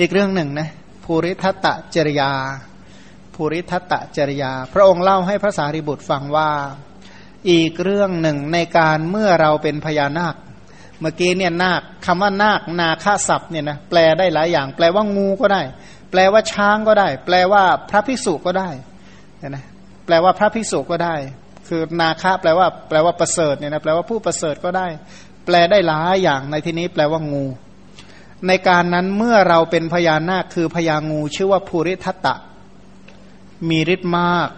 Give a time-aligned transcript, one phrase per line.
[0.00, 0.68] อีกเรื่องหนึ่งนะ
[1.04, 2.30] ภูริทัตตจริยา
[3.34, 6.50] ภูริทัตตจริยา พระองค์เล่าให้พระสารีบุตรฟังว่า
[7.50, 10.34] อีกเรื่องหนึ่งในการเมื่อเราเป็นพญานาค
[11.00, 15.62] เมื่อกี้เนี่ยนาคคำว่านาคนาคาศัพท์เนี่ยนะแปลได้หลายอย่าง แปลว่างูก็ได้
[16.10, 18.70] แปลว่าช้างก็ได้ แปลว่าพระภิกษุก็ได้
[19.48, 19.64] นะ
[20.06, 21.14] แปลว่าพระภิกษุก็ได้
[21.68, 24.86] คือนาคาแปลว่า แปลว่าประเสริฐเนี่ยนะแปลว่าผู้ประเสริฐก็ได้
[25.46, 27.46] แปลได้หลายอย่างในที่นี้แปลว่างู
[28.46, 32.34] ในการนั้นเมื่อเราเป็นพญานาคคือพญางูชื่อว่าภูริทัตตะ
[33.68, 34.48] มีฤทธิ์มาก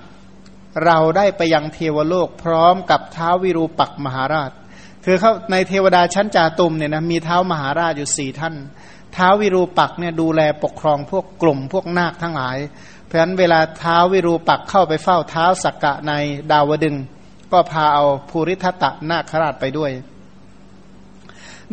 [0.84, 4.50] เราได้ไปยังเทวโลกพร้อมกับเท้าวิรูปักมหาราช
[5.04, 8.54] คือเขาในเทวดาชั้นจาตุมเนี่ยนะมีเท้ามหาราชอยู่สี่ท่าน
[9.12, 12.58] เท้าวิรูปักเนี่ยดูแลปกครองพวกกลุ่มพวกนาคทั้งหลาย
[13.04, 16.12] เพราะฉะนั้นเวลาเท้าวิรูปักเข้าไปเฝ้าเท้าสักกะใน
[16.52, 16.96] ดาวดึง
[17.52, 19.90] ก็พาเอาภูริทัตตะนาคราชไปด้วย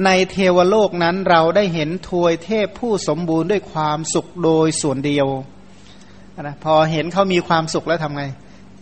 [0.05, 5.27] ในเทวโลกนั้นเราได้เห็นทวยเทพผู้สมบูรณ์ด้วยความสุขโดยส่วนเดียว
[6.41, 8.23] นะพอเห็นเขามีความสุขแล้วทำไง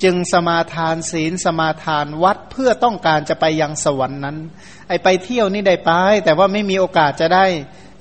[0.04, 4.38] จึงสมาทานศีลสมาทานวัดเพื่อต้องการจะไปยังสวรรค์นั้น
[4.88, 5.92] ไอไปเที่ยวนี่ได้ไป
[6.26, 7.46] แต่ว่าไม่มีโอกาสจะได้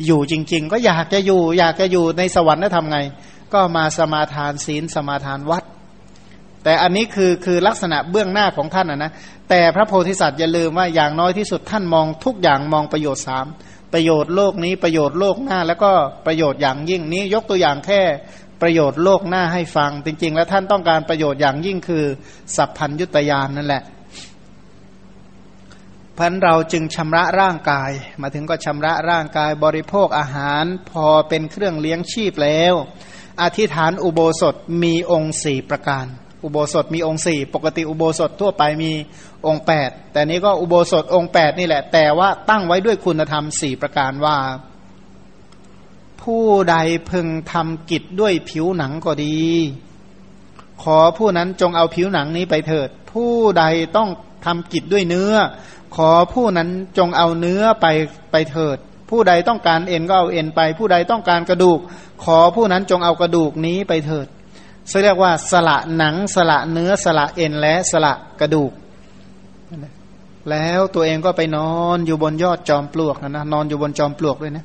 [0.07, 2.99] อยู่จริง ๆ ก็อยากจะอยู่ อยากจะอยู่ในสวรรค์แล้วทำไง
[3.53, 5.65] ก็มาสมาทานศีลสมาทานวัด
[6.65, 9.13] แต่อันนี้คือคือลักษณะเบื้องหน้าของท่านนะนะ
[9.51, 13.47] แต่พระโพธิสัตว์อย่าลืมว่าอย่างน้อยที่สุดท่านมองทุกอย่างมองประโยชน์สาม
[13.93, 15.93] ประโยชน์โลกนี้ประโยชน์โลกหน้า แล้วก็
[16.27, 18.01] ประโยชน์อย่างยิ่งนี้ยกตัวอย่างแค่
[18.63, 22.05] ประโยชน์โลกหน้าให้ฟัง จริง ๆ แล้วท่านต้องการประโยชน์อย่างยิ่งคือ
[22.57, 23.83] สัพพัญยุตยานนั่นแหละ
[26.19, 27.91] พันเราจึงชำระร่างกาย
[28.23, 32.75] มาถึงก็ชำระร่างกายบริโภคอาหาร พอเป็นเครื่องเลี้ยงชีพแล้ว
[33.43, 36.07] อธิษฐานอุโบสถมีองค์สี่ประการ
[36.45, 38.93] อุโบสถมีองค์สี่ปกติอุโบสถทั่วไปมี
[39.47, 44.39] องค์แปดแต่นี้ก็อุโบสถองค์แปดนี่แหละ แต่ว่าตั้งไว้ด้วยคุณธรรมสี่ประการว่า
[46.23, 46.77] ผู้ใด
[47.11, 49.39] พึงทำกิจด้วยผิวหนังก็ดี
[50.83, 53.65] ขอผู้นั้นจงเอาผิวหนังนี้ไปเถิด ผู้ใด
[53.97, 54.09] ต้อง
[54.47, 55.35] ทำกิจด้วยเนื้อ
[55.97, 56.69] ขอผู้นั้น
[56.99, 57.87] จงเอาเนื้อไป
[58.33, 58.77] ไปเถิด
[59.11, 61.79] ผู้ใดต้องการเอ็นก็เอาเอ็นไป ผู้ใดต้องการกระดูก
[62.25, 64.27] ขอผู้นั้นจงเอากระดูกนี้ไปเถิด
[65.03, 68.73] เรียกว่าสละหนังสละเนื้อสละเอ็นและสละกระดูก
[70.51, 74.65] แล้วตัวเองก็ไปนอนอยู่บนยอดจอมปลวกนะนะนอนอยู่บนจอมปลวกด้วยนะ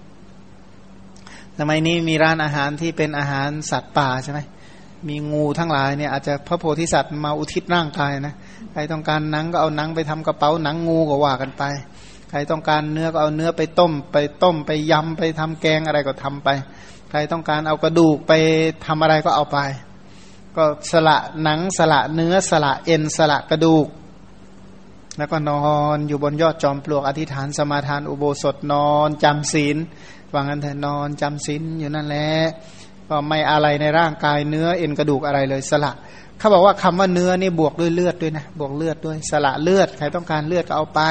[1.59, 4.39] สมัยนี้มีร้านอาหารที่เป็นอาหารสัตว์ป่าใช่ไหม
[5.07, 8.35] มีงูทั้งหลายเนี่ยอาจจะพระโพธิสัตว์มาอุทิศร่างกายนะ
[8.71, 11.63] ใครต้องการหนังก็เอาหนังไปทำกระเป๋าหนังงูก็ว่ากันไป
[12.29, 16.49] ใครต้องการเนื้อก็เอาเนื้อไปต้ม ไปต้มไปยำไปทำแกงอะไรก็ทำไป
[17.09, 18.33] ใครต้องการเอากระดูกไป
[18.85, 19.59] ทำอะไรก็เอาไป
[20.57, 23.87] ก็สละหนังสละเนื้อสละเอ็นสละกระดูก
[25.17, 29.77] แล้วก็นอนอยู่บนยอดจอมปลวกอธิษฐานสมาทานอุโบสถนอนจำศีล
[30.33, 32.29] ว่างั้นเถอะนอนจำศีลอยู่นั่นแหละ
[33.09, 35.93] ก็ไม่อะไรในร่างกายเนื้อเอ็นกระดูกอะไรเลยสละ
[36.37, 41.01] เขาบอกว่าคำว่าเนื้อนี่บวกด้วยเลือดด้วยนะบวกเลือดด้วยสละเลือดใครต้องการเลือดก็เอาไป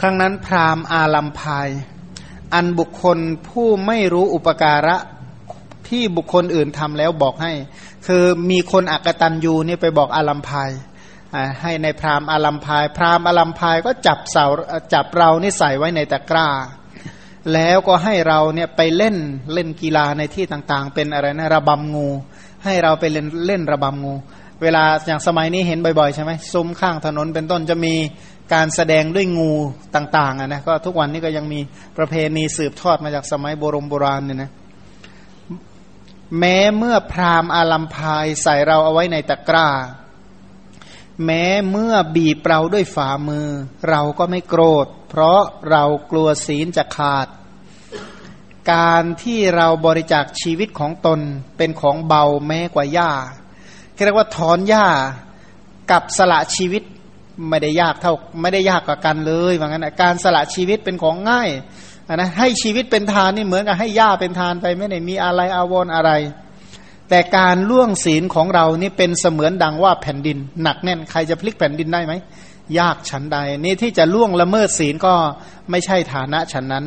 [0.00, 1.68] ครั้งนั้นพราหมณ์อาลัมพาย
[2.54, 4.96] อันบุคคลผู้ไม่รู้อุปการะ
[5.90, 7.52] ที่บุคคลอื่นทำแล้วบอกให้
[8.06, 10.70] คือมีคนอักตันยูนี่ไปบอกอาลัมพาย
[11.62, 14.46] ให้ในพราหมณ์อาลัมพาย พราหมณ์อาลัมพายก็จับเสา
[14.92, 16.48] จับเรานี่ใส่ไว้ในตะกร้า
[17.52, 19.16] แล้วก็ให้เราเนี่ยไปเล่น
[19.52, 22.08] เล่นกีฬาในที่ต่างๆ เป็นอะไรนะระบำงู
[22.64, 24.14] ให้เราไปเล่นเล่นระบำงู
[24.62, 27.94] เวลาอย่างสมัยนี้เห็นบ่อยๆใช่ไหมซุ้มข้างถนนเป็นต้นจะมี
[28.54, 29.52] การแสดงด้วยงู
[29.96, 31.60] ต่างๆนะก็ทุกวันนี้ก็ยังมี
[31.98, 34.50] ประเพณีสืบทอดมาจากสมัยโบรโบราณเนี่ยนะ
[36.38, 39.68] แม้เมื่อพราหมณ์อาลัมพายใส่เราเอาไว้ในตะกร้า
[41.24, 43.48] แม้เมื่อบีบเราด้วยฝ่ามือ
[43.88, 45.40] เราก็ไม่โกรธ เพราะ
[45.70, 47.28] เรากลัวศีลจะขาด
[48.72, 51.20] การที่เราบริจาคชีวิตของตน
[51.56, 53.12] เป็นของเบาแม้กว่าหญ้า
[54.04, 54.86] เรียกว่าถอนหญ้า
[55.90, 56.82] กับสละชีวิต
[57.48, 61.50] ไม่ได้ยากเท่าไม่ได้ยากกว่ากันเลยว่างั้นการสละชีวิตเป็นของง่าย
[62.16, 66.10] นะให้ชีวิตเป็นทานนี่เหมือนกับให้หญ้าเป็นทานไปไม่ได้มีอะไรอาวรออะไร
[67.08, 72.12] แต่การล่วงศีลของเรานี่เป็นเสมือนดังว่าแผ่นดิน หนักแน่นใครจะพลิกแผ่นดินได้ไหม
[72.78, 75.14] ยากฉันใด นี่ที่จะล่วงละเมิดศีลก็
[75.70, 76.84] ไม่ใช่ฐานะฉันนั้น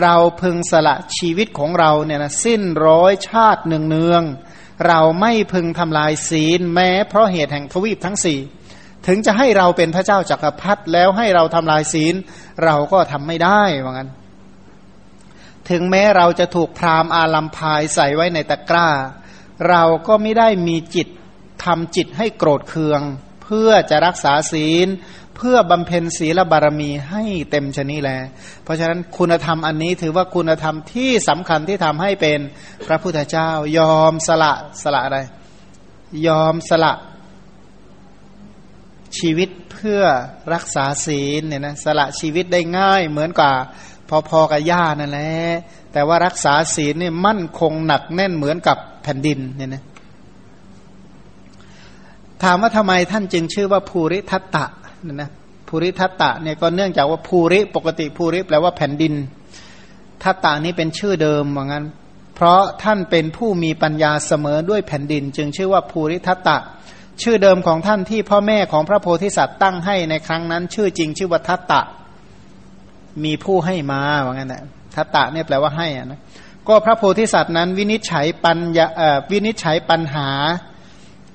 [0.00, 4.22] เราพึงสละชีวิตของเราเนี่ยนะสิ้นร้อยชาติเนืองเนือง
[4.88, 8.38] เราไม่พึงทำลายศีลแม้เพราะเหตุแห่งทวีปทั้งสี่
[9.06, 12.14] ถึงจะให้เราเป็นพระเจ้าจากักรพรรดิแล้วให้เราทำลายศีล
[12.64, 14.10] เราก็ทำไม่ได้ว่างั้น
[15.70, 18.88] ถึงแม้เราจะถูกพรามอาลัมพายใส่ไว้ในตะกร้า
[19.68, 21.08] เราก็ไม่ได้มีจิต
[21.64, 23.00] ทำจิตให้โกรธเคือง
[23.44, 24.88] เพื่อจะรักษาศีล
[25.36, 28.10] เพื่อบำเพ็ญศีลบารมีให้เต็มชนิแล
[28.64, 32.40] เพราะฉะนั้นคุณธรรมอันนี้ถือว่าคุณธรรมที่สำคัญที่ทำให้เป็น
[32.86, 35.20] พระพุทธเจ้ายอมสละสละอะไร
[36.26, 36.92] ยอมสละ
[39.18, 40.02] ชีวิตเพื่อ
[40.54, 43.54] รักษาศีลเนี่ยนะสละชีวิตได้ง่ายเหมือนกับ
[44.28, 45.30] พอๆกับย่านั่นแหละ
[45.92, 49.82] แต่ว่ารักษาศีลนี่มั่นคงหนักแน่นเหมือนกับแผ่นดินเนี่ยนะ
[52.42, 54.64] ถามว่าทำไมท่านจึงชื่อว่าภูริทัตตะ
[55.02, 55.30] เนี่ยนะ
[55.68, 59.14] ภูริทัตตะเนี่ยก็เนื่องจากว่าภูริปกติภูริแปลว่าแผ่นดิน
[60.22, 61.84] ทัตตะนี้เป็นชื่อเดิมว่างั้น
[62.34, 66.58] เพราะท่านเป็นผู้มีปัญญาเสมอด้วยแผ่นดิน จึงชื่อว่าภูริทัตตะ
[67.22, 71.80] ชื่อเดิมของท่านที่พ่อแม่ของพระโพธิสัตว์ตั้งให้ในครั้งนั้น ชื่อจริงชื่อว่าทัตตะ
[73.24, 74.62] มีผู้ให้มาว่างั้นนะ
[74.94, 76.20] ทัตตะเนี่ยแปลว่าให้อะนะ
[76.68, 78.86] ก็พระโพธิสัตว์นั้น วินิจฉัยปัญญา
[79.32, 80.30] วินิจฉัยปัญหา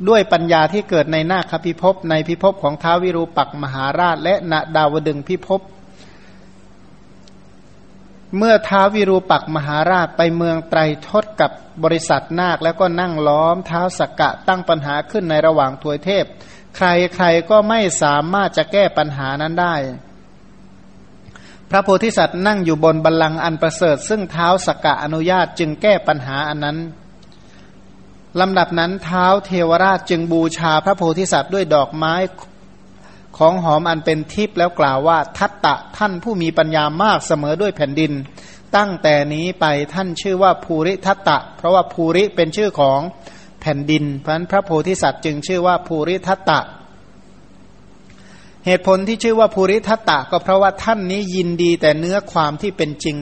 [0.09, 5.61] ด้วยปัญญาที่เกิดในนาคพิภพในพิภพของท้าวิรูปักมหาราช และณดาวดึงพิภพ
[8.37, 11.51] เมื่อท้าวิรูปักมหาราชไปเมืองไตรทศกับ
[11.83, 16.25] บริษัทนาคแล้วก็นั่งล้อมเท้าสกกะตั้งปัญหาขึ้นในระหว่างทวยเทพ
[16.77, 19.75] ใครใครก็ไม่สามารถจะแก้ปัญหานั้นได้
[21.71, 26.77] พระโพธิสัตว์นั่งอยู่บนบัลลังก์อันประเสริฐ ซึ่งเท้าสกกะอนุญาตจึงแก้ปัญหาอันนั้น
[28.39, 32.15] ลำดับนั้นเท้าเทวราชจึงบูชาพระโพธิสัตว์ด้วยดอกไม้
[33.37, 38.11] ของหอมอันเป็นทิพย์แล้วกล่าวว่าทัตตะท่านผู้มีปัญญามากเสมอด้วยแผ่นดิน
[38.75, 42.99] ตั้งแต่นี้ไปท่านชื่อว่าภูริทัตตะ เพราะว่าภูริเป็นชื่อของ
[43.61, 46.59] แผ่นดินเพราะนั้นพระโพธิสัตว์จึงชื่อว่าภูริทัตตะ
[48.67, 53.17] เหตุผลที่ชื่อว่าภูริทัตตะก็เพราะว่าท่านนี้ยินดีแต่เนื้อความที่เป็นจริง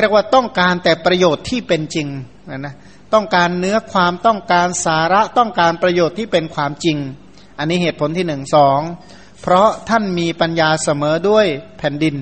[0.00, 2.08] เรียกว่าต้องการแต่ประโยชน์ที่เป็นจริง
[2.50, 2.74] นะนะ
[3.14, 6.96] ต้องการเนื้อความต้องการสาระต้องการประโยชน์ที่เป็นความจริง
[7.58, 8.80] อันนี้เหตุผลที่หนึ่งสอง
[9.42, 11.46] เพราะท่านมีปัญญาเสมอด้วย
[11.78, 12.16] แผ่นดิน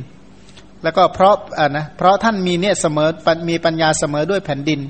[0.82, 3.08] แล้วก็เพราะอ่านะเพราะท่านมีเนี่ยเสมอ
[3.50, 4.80] มีปัญญาเสมอด้วยแผ่นดิน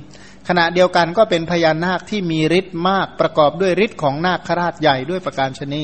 [0.49, 5.83] ขณะเดียวกันก็เป็นพญานาคที่มีฤทธิ์มากประกอบด้วยฤทธิ์ของนาคราชใหญ่ด้วยประการชนี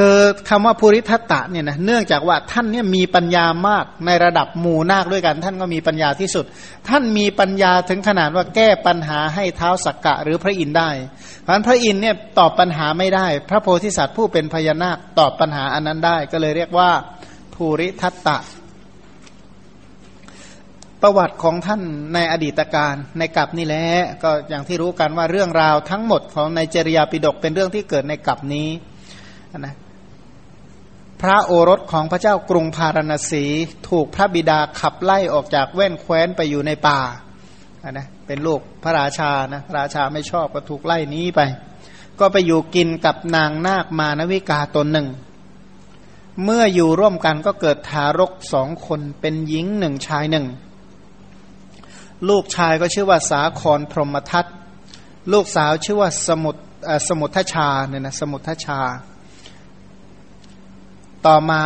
[0.00, 0.18] คือ
[0.48, 6.44] คำว่าภูริทัตตะเนี่ยนะเนื่องจากว่าท่านเนี่ยมีปัญญามากในระดับหมู่นาคด้วยกัน ท่านก็มีปัญญาที่สุด
[6.88, 10.90] ท่านมีปัญญาถึงขนาดว่าแก้ปัญหาให้เท้าสักกะหรือพระอินทได้
[11.40, 16.90] เพราะฉะนั้นพระอินเนี่ยตอบปัญหาไม่ได้ พระโพธิสัตว์ผู้เป็นพญานาคตอบปัญหาอันนั้นได้ ก็เลยเรียกว่า
[17.54, 18.38] ภูริทัตตะ
[21.02, 21.82] ประวัติของท่าน
[22.14, 23.86] ในอดีตการในกับนี่แหละ
[24.22, 28.68] ก็อย่างที่รู้กันว่าเรื่องราวทั้งหมดของในจริยาปิฎกเป็นเรื่องที่เกิดในกับนี้
[29.58, 29.74] นะ
[31.22, 33.44] พระโอรสของพระเจ้ากรุงพาราณสี
[33.88, 37.00] ถูกพระบิดาขับไล่ออกจากแว่นแคว้นไปอยู่ในป่า
[37.90, 41.40] นะเป็นลูกพระราชานะราชาไม่ชอบก็ถูกไล่นี้ไป
[42.20, 45.08] ก็ไปอยู่กินกับนางนาคมานวิกาตนหนึ่ง
[46.44, 50.46] เมื่ออยู่ร่วมกันก็เกิดทารกสองคนเป็นหญิงหนึ่งชายหนึ่ง
[52.28, 54.46] ลูกชายก็ชื่อว่าสาครพรหมทัต
[55.32, 56.56] ลูกสาวชื่อว่าสมุท
[57.08, 58.80] สมุทชาเนี่ยนะสมุทชา
[61.28, 61.64] ต่อมา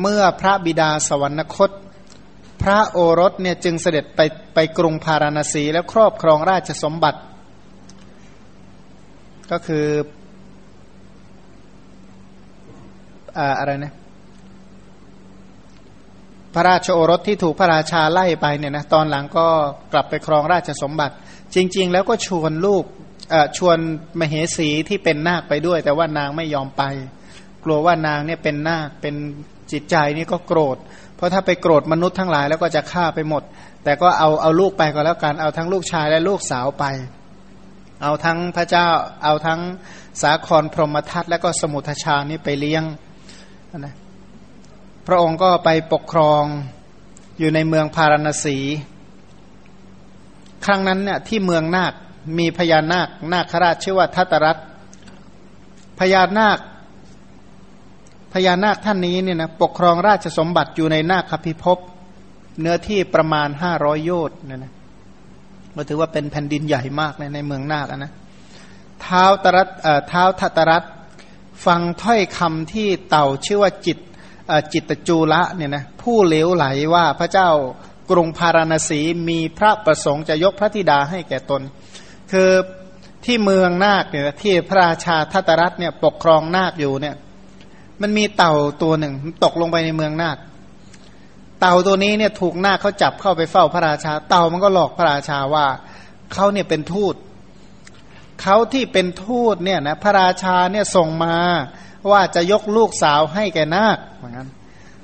[0.00, 1.70] เมื่อพระบิดาสวรรคต
[2.62, 4.20] พระโอรสเนี่ยจึงเสด็จไป
[4.54, 7.20] ไปกรุงพาราณสีแล้วครอบครองราชสมบัติ
[9.50, 9.86] ก็คือ
[13.58, 13.94] อะไรนะ
[16.54, 19.46] พระราชโอรสที่ถูกพระราชาไล่ไปเนี่ยนะตอนหลังก็
[19.92, 21.14] กลับไปครองราชสมบัติ
[21.54, 22.84] จริง ๆ แล้วก็ชวนลูก
[23.58, 23.78] ชวน
[24.20, 26.84] มเหสีที่เป็นนาคไปด้วย แต่ว่านางไม่ยอมไป
[27.64, 29.14] กลัวว่านางเนี่ยเป็นนาคเป็น
[29.72, 30.76] จิตใจนี่ก็โกรธ
[31.16, 33.42] เพราะถ้าไปโกรธมนุษย์ทั้งหลายแล้วก็จะฆ่าไปหมด
[33.84, 36.84] แต่ก็เอาเอาลูกไปก็แล้วกันเอาทั้งลูกชายและลูกสาวไป
[38.02, 38.86] เอาทั้งพระเจ้า
[39.24, 39.60] เอาทั้ง
[40.22, 42.84] สาครพรหมทัตและก็สมุทชานี่ไปเลี้ยง
[43.78, 43.94] นะ
[45.06, 46.44] พระองค์ก็ไปปกครอง
[47.38, 48.58] อยู่ในเมืองพาราณสี
[50.64, 51.92] ครั้งนั้นเนี่ยที่เมืองนาค
[52.38, 54.56] มีพญานาคนาคราชชื่อว่าทัตรัต
[55.98, 56.58] พญานาค
[58.32, 61.78] พญานาคท่านนี้เนี่ยนะปกครองราชสมบัติอยู่ในนาคพิภพ
[62.60, 64.72] เนื้อที่ประมาณห้าร้อยโยชน์เนี่ยนะ
[65.76, 68.12] ก็ถือว่าเป็นแผ่นดินใหญ่มากในในเมืองนาคนะ
[69.02, 69.68] เท้าตรัต
[70.08, 70.84] เท้าทัตรัต
[71.66, 73.98] ฟังถ้อยคำที่เต่าชื่อว่าจิต
[74.72, 77.50] จิตจูละเนี่ยนะผู้เลวไหลว่าพระเจ้า
[78.10, 81.62] กรุงพาราณสีมีพระประสงค์จะยกพระธิดาให้แก่ตน
[82.32, 82.50] คือ
[83.24, 87.16] ที่เมืองนาคเนี่ยที่พระราชาทัตรัตเนี่ยปกครองนาคอยู่เนี่ย
[88.02, 89.14] มันมีเต่าตัวหนึ่ง
[89.44, 90.38] ตกลงไปในเมืองนาค
[91.60, 95.66] เต่าตัวนี้เนี่ยถูกนาคเขาจับเข้าไปเฝ้าพระราชา เต่ามันก็หลอกพระราชาว่า
[96.32, 97.14] เขาเนี่ยเป็นทูต
[98.42, 101.36] เขาที่เป็นทูตเนี่ยนะพระราชาเนี่ยส่งมา
[102.10, 104.48] ว่าจะยกลูกสาวให้แก่นาคเหมือนกัน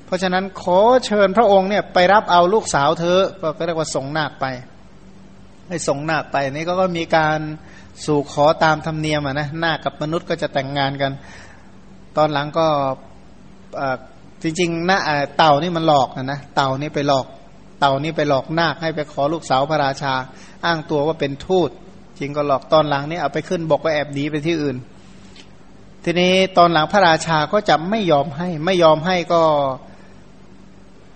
[0.05, 3.19] เพราะฉะนั้นขอเชิญพระองค์เนี่ยไปรับเอาลูกสาวเธอ
[3.57, 4.45] ก็เรียกว่าส่งนาคไป
[5.69, 7.39] ให้ส่งนาคไปนี่ก็มีการ
[8.05, 11.11] สู่ขอตามธรรมเนียมอะนะนาคกับมนุษย์ก็จะแต่งงานกัน
[12.17, 12.67] ตอนหลังก็
[14.43, 14.99] จริงๆนะ
[15.37, 17.25] เต่านี่มันหลอกนะนะเต่านี่ไปหลอก
[17.79, 20.13] เต่านี่ไปหลอกนาคให้ไปขอลูกสาวพระราชา
[20.65, 21.69] อ้างตัวว่าเป็นทูต
[22.19, 24.77] จริงก็หลอกตอนหลังนี่เอาไปขึ้นบอกก็แอบหนีไปที่อื่น
[26.03, 29.41] ทีนี้ตอนหลังพระราชาก็จะไม่ยอมให้ ไม่ยอมให้ก็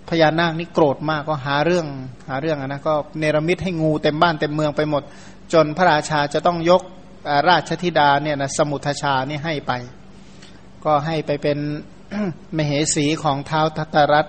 [0.10, 1.86] พญานาคนี่โกรธมากก็หาเรื่อง
[2.30, 5.04] หาเรื่องนะก็เนรมิตให้งูเต็มบ้านเต็มเมืองไปหมด
[5.54, 6.82] จนพระราชาจะต้องยก
[7.50, 9.74] ราชธิดาเนี่ยนะสมุทชานี่ให้ไป
[10.86, 11.58] ก็ให้ไปเป็น
[12.58, 14.28] มเหสีของเท้าทัตรัต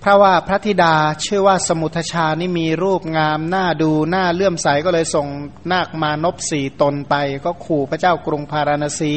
[0.00, 0.94] เพราะว่าพระธิดา
[1.24, 5.26] ชื่อว่าสมุทชานี่มีรูปงามหน้าดูหน้าเลื่อมใสก็เลยส่ง
[5.72, 9.12] นาคมานพสี่ตนไป ก็ขู่พระเจ้ากรุงพาราณสี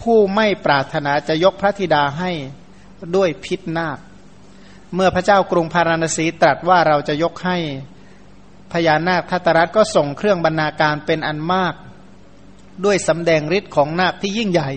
[0.00, 2.30] ผู้ไม่ปรารถนาจะยกพระธิดาให้
[3.16, 3.98] ด้วยพิษนาค
[4.94, 7.58] เมื่อพระเจ้ากรุงพาราณสีตรัสว่าเราจะยกให้
[8.72, 11.74] พญานาคทัตรัตก็ส่งเครื่องบรรณาการเป็นอันมาก
[12.84, 14.70] ด้วยสำแดงฤทธิ์ของนาคที่ยิ่งใหญ่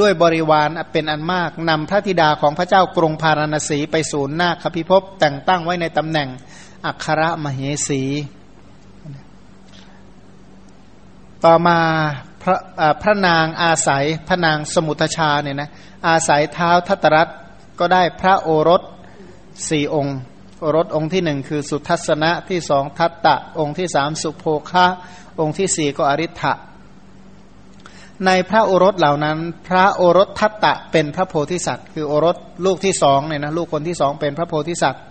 [0.00, 6.28] ด้วยบริวารเป็นอันมากนำพระธิดาของพระเจ้ากรุงพาราณสีไปสู่นาคพิภพแต่งตั้งไว้ในตำแหน่ง
[6.86, 8.02] อัครมเหสี
[11.44, 11.78] ต่อมา
[12.42, 12.56] พระ
[13.02, 15.70] พระนางอาศัยพระนางสมุทชาเนี่ยนะ
[16.08, 17.28] อาศัยเท้าทัตรัต
[17.78, 18.82] ก็ได้พระโอรส
[19.68, 20.16] สี่องค์
[20.60, 24.86] โอรสองค์ที่หนึ่งคือสุทัศนะที่สองทัตตะ องค์ที่สามสุโภคะ
[25.40, 26.52] องค์ที่สี่ก็อริ t ะ
[28.26, 35.02] ในพระโอรสเหล่านั้น พระโอรสทัตตะเป็นพระโพธิสัตว์ คือโอรสลูกที่สองเนี่ยนะลูกคนที่สองเป็นพระโพธิสัตว์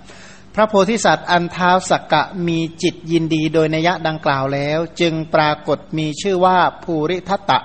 [0.55, 7.59] พระโพธิสัตว์อันเท้าสักกะมีจิตยินดีโดยนัยดังกล่าวแล้ว จึงปรากฏมีชื่อว่าภูริทัตตะ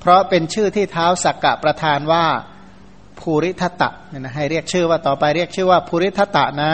[0.00, 2.24] เพราะเป็นชื่อที่เท้าสักกะประทานว่า
[3.20, 6.72] ภูริทัตตะเนี่ยนะให้เรียกชื่อว่าต่อไปเรียกชื่อว่าภูริทัตตะนะ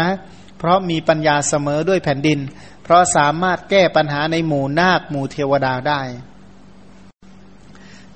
[0.58, 2.38] เพราะมีปัญญาเสมอด้วยแผ่นดิน
[2.85, 6.00] เพราะสามารถแก้ปัญหาในหมู่นาคหมู่เทวดาได้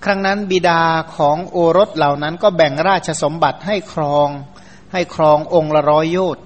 [0.04, 0.82] ครั้งนั้นบิดา
[1.16, 4.28] ของโอรสเหล่านั้นก็แบ่งราชสมบัติให้ครอง
[4.92, 6.44] ให้ครององค์ละร้อยโยชน์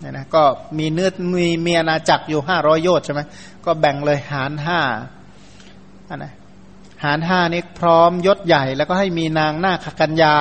[0.00, 0.42] เนี่ยนะก็
[0.78, 3.20] มีเนื้อมีเมีอาณาจักอยู่ห้าร้อยโยชน์ใช่ไหม
[3.64, 4.80] ก็แบ่งเลยหารห้า
[6.08, 6.32] อันนะ
[7.04, 10.36] หารห้านี้พร้อมยศใหญ่ แล้วก็ให้มีนางนาคกัญญา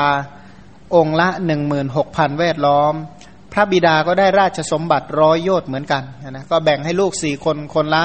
[0.95, 2.93] องค์ละหนึ่งหมื่นหกพันแวดล้อม
[3.53, 8.03] พระบิดาก็ได้ราชสมบัติร้อยโยชน์เหมือนกันนะก็แบ่งให้ลูกสี่คนคนละ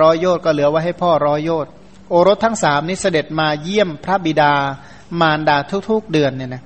[0.00, 1.72] ร้อยโยชน์ก็เหลือไว้ให้พ่อร้อยโยชน์
[2.08, 4.52] โอรสทั้งสามนี้เสด็จมาเยี่ยมพระบิดา
[5.20, 5.56] มารดา
[5.90, 6.62] ทุกๆเดือนเนี่ยนะ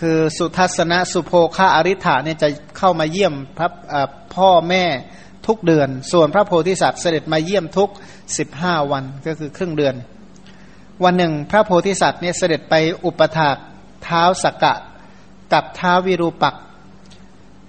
[0.00, 3.68] คือสุทัศนะสุโภคาอริ t าเนี่ยจะเข้ามาเยี่ยมพระ
[4.34, 4.84] พ่อแม่
[5.46, 7.90] ทุกเดือน ส่วนพระโพธิสัตว์เสด็จมาเยี่ยมทุก
[8.38, 9.94] สิบห้าวันก็คือครึ่งเดือน
[11.04, 13.56] วันหนึ่งพระโพธิสัตว์เนี่ยเสด็จไปอุปถาก
[14.04, 14.74] เท้าสกกะ
[15.52, 16.54] กับเท้าวิรูปัก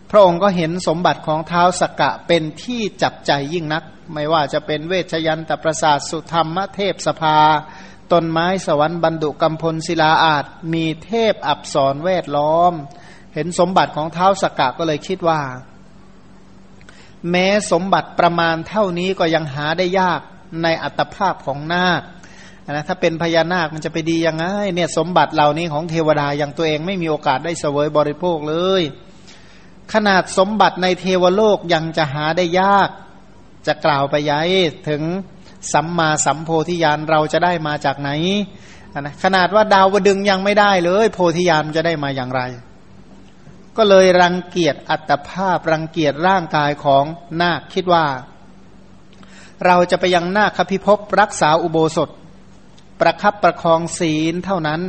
[0.09, 7.37] พระองค์ก็เห็นสมบัติของเท้าสกกะเป็นที่จับใจยิ่งนัก ไม่ว่าจะเป็นเวชยันตประสาทสุธรรมเทพสภา
[8.11, 12.73] ต้นไม้สวรรค์บรรดุกำพลศิลาอาจมีเทพอับสรแวดล้อม
[13.33, 15.41] เห็นสมบัติของเท้าสกกะก็เลยคิดว่า
[17.31, 20.21] แม้สมบัติประมาณเท่านี้ก็ยังหาได้ยาก
[20.63, 22.01] ในอัตภาพของนาค
[22.69, 28.83] นะถ้าเป็นพญานาคมันจะไปดียังไงเนี่ยสมบัติเหล่านี้ของเทวดาอย่างตัวเองไม่มีโอกาสได้เสวยบริโภคเลย
[29.93, 32.89] ขนาดสมบัติในเทวโลกยังจะหาได้ยาก
[33.67, 34.47] จะกล่าวไปย้าย
[34.89, 35.03] ถึง
[35.73, 38.09] สัมมาสัมโพธิญาณเราจะได้มาจากไหน
[38.99, 42.41] นะขนาดว่าดาวดึงยังไม่ได้เลย โพธิญาณจะได้มาอย่างไร
[43.77, 47.03] ก็เลยรังเกียจอัตภาพรังเกียจร่างกายของ
[47.41, 48.05] นาคคิดว่า
[49.65, 52.09] เราจะไปยังนาคพิภพรักษาอุโบสถ
[52.99, 54.81] ประคับประคองศีลเท่านั้น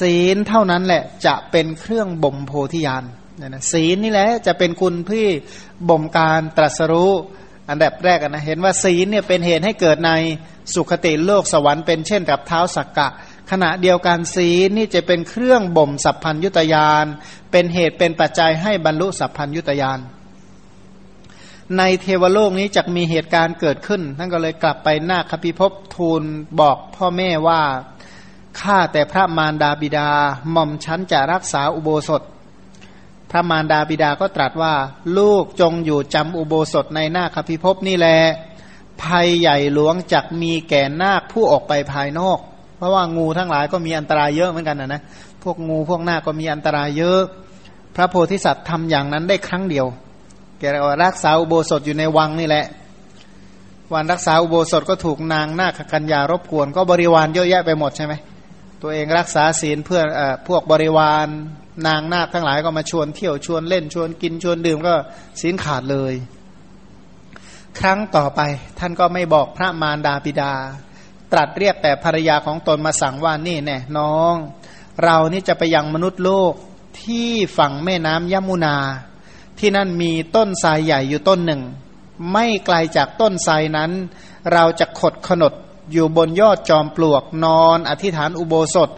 [0.00, 3.04] ศีลเท่านั้นแหละจะเป็นเครื่องบ่มโพธิญาณ
[3.38, 5.26] เนี่ยนะศีลนี่แหละจะเป็นคุณที่
[5.88, 7.12] บ่มการตรัสรู้
[7.70, 10.12] อันดับแรกนะเห็นว่าศีลเนี่ยเป็นเหตุให้เกิดใน
[10.74, 13.08] สุขติโลกสวรรค์เป็นเช่นกับเท้าสักกะ
[13.50, 17.04] ขณะเดียวกันศีลนี่จะเป็นเครื่องบ่มสัพพัญยุตยาน
[17.52, 19.98] เป็นเหตุเป็นปัจจัยให้บรรลุสัพพัญยุตยาน
[21.78, 26.22] ในเทวโลกนี้จะมีเหตุการณ์เกิดขึ้นท่านก็เลยกลับไปหน้าคพิภพทูล
[26.60, 27.62] บอกพ่อแม่ว่า
[28.60, 30.10] ข้าแต่พระมารดาบิดา
[30.50, 32.22] หม่อมชั้นจะรักษาอุโบสถ
[33.30, 34.74] พระมารดาบิดาก็ตรัสว่า
[35.18, 38.18] ลูกจงอยู่จำอุโบสถในหน้าคพิภพนี่แหละ
[39.02, 42.38] ภัยใหญ่หลวงจักมีแก่นาคผู้ออกไปภายนอก
[42.76, 45.02] เพราะว่างูทั้งหลายก็มีอันตรายเยอะเหมือนกันนะนะ
[45.42, 47.20] พวกงูพวกนาคก็มีอันตรายเยอะ
[47.96, 49.86] พระโพธิสัตว์ทำอย่างนั้นได้ครั้งเดียว
[50.58, 50.64] แก
[51.04, 52.64] รักษาอุโบสถอยู่ในวังนี่แหละ
[53.92, 58.14] วันรักษาอุโบสถก็ถูกนางนาคกัญญารบกวน ก็บริวารเยอะแยะไปหมดใช่ไหม
[58.82, 61.26] ตัวเองรักษาศีลเพื่ออพวกบริวาร
[61.86, 64.94] นางนาคทั้งหลายก็มาชวนเที่ยวชวนเล่นชวนกินชวนดื่มก็
[65.40, 66.14] ศีลขาดเลย
[67.78, 68.40] ครั้งต่อไป
[68.78, 70.52] ท่านก็ไม่บอกพระมารดาบิดา
[71.32, 74.34] ตรัสเรียกแต่ภรรยาของตนมาสั่งว่านี่แน่น้อง
[75.04, 76.54] เรานี่จะไปยังมนุษย์โลก
[77.02, 78.76] ที่ฝั่งแม่น้ำยมุนา
[79.58, 81.62] ที่นั่นมีต้นไทรใหญ่อยู่ต้นหนึ่ง
[82.32, 83.90] ไม่ไกลจากต้นไทรนั้น
[84.52, 85.52] เราจะขดขนด
[85.92, 88.88] อยู่บนยอดจอมปลวกนอนอธิษฐานอุโบสถ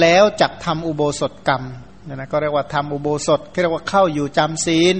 [0.00, 1.62] แล้วจักทำอุโบสถกรรม
[2.08, 4.94] นี่นะก็เรียกว่าทำอุโบสถเรียกว่าเข้าอยู่จำศีล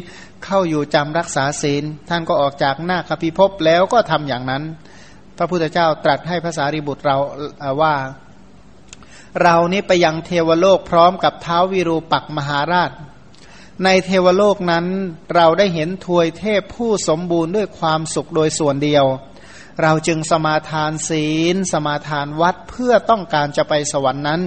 [0.44, 4.62] เข้าอยู่จำรักษาศีล ท่านก็ออกจากหน้าคพิภพแล้วก็ทำอย่างนั้น
[5.36, 7.16] พระพุทธเจ้าตรัสให้ภาษาริบุตรเรา
[7.80, 7.94] ว่า
[9.42, 12.90] เรานี้ไปยังเทวโลกพร้อมกับเท้าวิรูปักมหาราช
[13.84, 14.86] ในเทวโลกนั้น
[15.34, 19.04] เราได้เห็นทวยเทพผู้สมบูรณ์ด้วยความสุขโดยส่วนเดียว
[19.82, 24.42] เราจึงสมาทานศีล สมาทานวัดเพื่อต้องการจะไปสวรรค์นั้น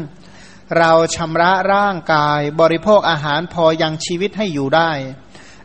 [0.78, 4.92] เราชำระร่างกาย บริโภคอาหารพอยังชีวิตให้อยู่ได้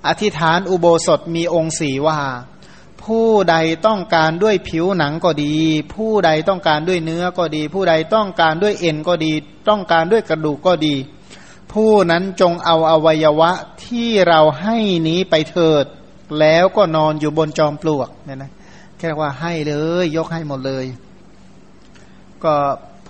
[0.06, 2.18] อธิษฐานอุโบสถมีองค์สีว่า
[3.02, 5.54] ผู้ใดต้องการด้วยผิวหนังก็ดี
[5.95, 9.32] ผู้ใดต้องการด้วยเนื้อก็ดี ผู้ใดต้องการด้วยเอ็นก็ดี
[9.69, 10.95] ต้องการด้วยกระดูกก็ดี
[11.73, 13.50] ผู้นั้นจงเอาอวัยวะ
[13.84, 14.76] ที่เราให้
[15.08, 15.84] นี้ไปเถิด
[16.40, 18.50] แล้วก็นอนอยู่บนจอมปลวกเนี่ยนะ
[18.99, 20.86] แค่ว่าให้เลย ยกให้หมดเลย
[22.45, 22.54] ก็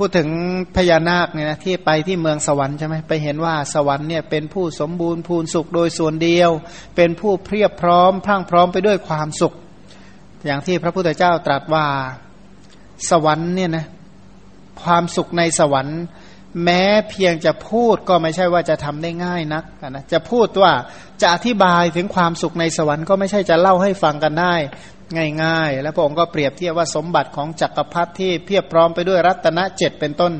[0.00, 0.28] พูดถึง
[0.76, 6.50] พญานาคเนี่ยนะที่ไปที่เมืองสวรรค์ใช่ไหมไปเห็นว่าสวรรค์เนี่ยเป็นผู้สมบูรณ์พูนสุขโดยส่วนเดียว
[6.96, 9.52] เป็นผู้เพียบพร้อมพรั่งพร้อมไปด้วยความสุข
[10.46, 11.86] อย่างที่พระพุทธเจ้าตรัสว่า
[13.10, 13.86] สวรรค์เนี่ยนะ
[14.82, 16.00] ความสุขในสวรรค์
[16.64, 20.72] แม้เพียงจะพูดก็ไม่ใช่ว่าจะทำได้ง่ายนักนะจะพูดว่า
[21.22, 24.54] จะอธิบายถึงความสุขในสวรรค์ก็ไม่ใช่จะเล่าให้ฟังกันได้
[25.42, 30.32] ง่ายๆ แล้วพระองค์ก็เปรียบเทียบว่าสมบัติของจักรพรรดิที่เพียบพร้อมไปด้วยรัตนเจ็ดเป็นต้น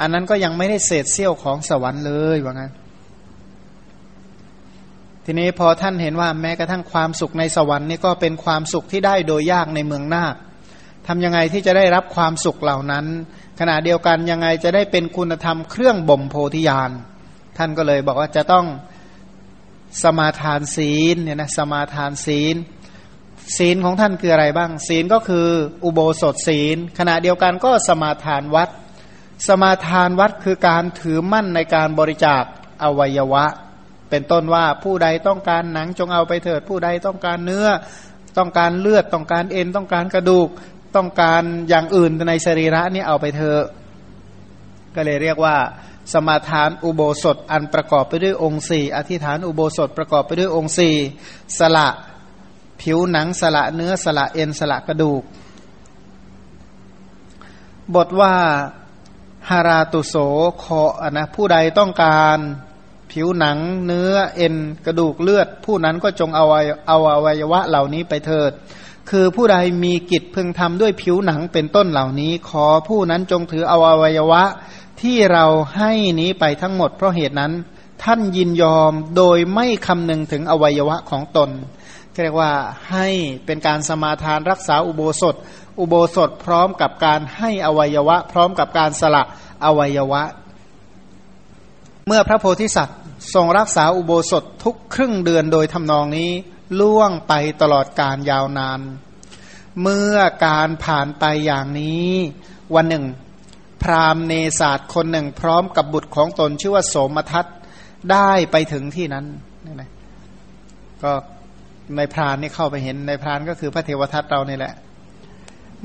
[0.00, 2.72] อันนั้นก็ยังไม่ได้เศษเสี้ยวของสวรรค์เลยว่างั้น
[5.24, 10.34] ทีนี้พอท่านเห็นว่าแม้กระทั่งความสุขในสวรรค์นี่ก็เป็นความสุขที่ได้โดยยากในเมืองนาค
[11.06, 13.06] ทำยังไงที่จะได้รับความสุขเหล่านั้น
[13.60, 16.90] ขณะเดียวกันยังไงจะได้เป็นคุณธรรมเครื่องบ่มโพธิญาณ
[17.56, 18.66] ท่านก็เลยบอกว่าจะต้อง
[20.02, 22.56] สมาทานศีลเนี่ยนะสมาทานศีล
[23.58, 25.46] ศีลของท่านคืออะไรบ้าง ศีลก็คือ
[25.84, 28.68] อุโบสถศีล ขณะเดียวกันก็สมาทานวัด
[29.48, 32.42] สมาทานวัดคือการถือมั่นในการบริจาค
[32.82, 33.44] อวัยวะ
[34.10, 37.66] เป็นต้นว่าผู้ใดต้องการหนังจงเอาไปเถิด ผู้ใดต้องการเนื้อ
[38.38, 40.48] ต้องการเลือดต้องการเอ็นต้องการกระดูก
[40.96, 43.62] ต้องการอย่างอื่นในสรีระนี่เอาไปเถอะ
[44.94, 45.56] ก็เลยเรียกว่า
[46.12, 50.94] สมาทานอุโบสถอันประกอบไปด้วยองค์สี่อธิษฐานอุโบสถประกอบไปด้วยองค์สี่
[51.58, 51.88] สละ
[52.80, 55.22] ผิวหนังสละเนื้อสละเอ็นสละกระดูก
[57.94, 58.34] บทว่า
[59.50, 60.14] ฮาราตุโส
[60.62, 60.82] คอ
[61.16, 62.38] นะผู้ใดต้องการ
[63.12, 64.54] ผิวหนังเนื้อเอ็น
[64.86, 66.44] กระดูกเลือด ผู้นั้นก็จงเอา
[66.88, 68.52] เอาอวัยวะเหล่านี้ไปเถิด
[69.10, 74.42] คือผู้ใดมีกิจพึงทำด้วยผิวหนังเป็นต้นเหล่านี้ ขอผู้นั้นจงถือเอวัยวะ
[75.00, 77.52] ที่เราให้นี้ไปทั้งหมด เพราะเหตุนั้น
[78.02, 81.50] ท่านยินยอมโดยไม่คำนึงถึงอวัยวะของตน
[82.22, 82.52] เรียกว่า
[82.90, 83.08] ให้
[83.46, 85.34] เป็นการสมาทานรักษาอุโบสถ
[85.80, 89.22] อุโบสถพร้อมกับการให้อวัยวะ พร้อมกับการสละ
[89.64, 90.22] อวัยวะ
[92.08, 92.98] เมื่อพระโพธิสัตว์
[93.34, 96.30] ทรงรักษาอุโบสถทุกครึ่งเดือนโดยทำนองนี้
[96.80, 98.80] ล่วงไปตลอดการยาวนาน
[99.82, 102.10] เมื่อการผ่านไปอย่างนี้
[102.74, 103.04] วันหนึ่ง
[103.82, 107.46] พราหมณ์เนศาสตร์คนหนึ่ง พร้อมกับบุตรของตนชื่อว่าโสมทัต
[108.12, 109.26] ได้ไปถึงที่นั้น
[109.66, 109.90] นี่นะ
[111.02, 111.12] ก็
[111.96, 114.74] ในพรานนี่เข้าไปเห็นในพรานก็คือพระเทวทัตเรานี่แหละ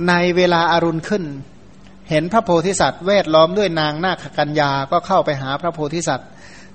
[0.08, 1.24] ในเวลาอารุณขึ้น
[2.10, 6.30] เห็นพระโพธิสัตว์เวทล้อมด้วยนางนาคกัญญาก็เข้าไปหาพระโพธิสัตว์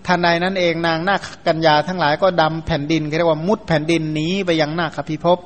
[0.07, 5.39] ทันใดนั้นเองนางนาคกัญญาทั้งหลายก็ดำแผ่นดินเรียกว่ามุดแผ่นดินหนีไปยังนาคพิภพ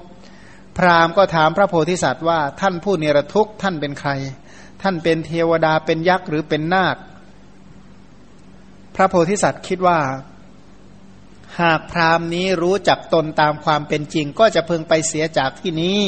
[0.77, 4.11] พราหมณ์ก็ถามพระโพธิสัตว์ว่าท่านผู้เนรทุกข์ท่านเป็นใคร
[4.83, 6.97] ท่านเป็นเทวดาเป็นยักษ์หรือเป็นนาค
[8.97, 9.99] พระโพธิสัตว์คิดว่า
[11.61, 15.99] หากพราหมณ์นี้รู้จักตนตามความเป็นจริง ก็จะพึงไปเสียจากที่นี้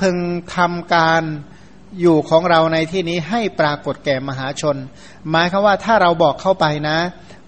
[0.00, 0.16] พึง
[0.56, 1.22] ทำการ
[2.00, 4.76] อยู่ของเราในที่นี้ให้ปรากฏแก่มหาชน
[5.30, 6.98] หมายคือว่าถ้าเราบอกเข้าไปนะ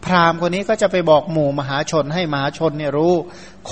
[0.05, 3.15] พราหมณ์คนนี้ก็จะไปบอกหมู่มหาชนให้มหาชนเนี่ยรู้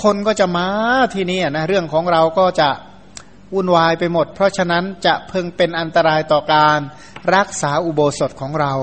[0.01, 0.67] คนก็จะมา
[1.13, 2.69] ที่นี่นะเรื่องของเราก็จะ
[3.53, 6.79] วุ่นวายไปหมด เพราะฉะนั้นจะพิ่งเป็นอันตรายต่อการ
[7.35, 8.73] รักษาอุโบสถของเรา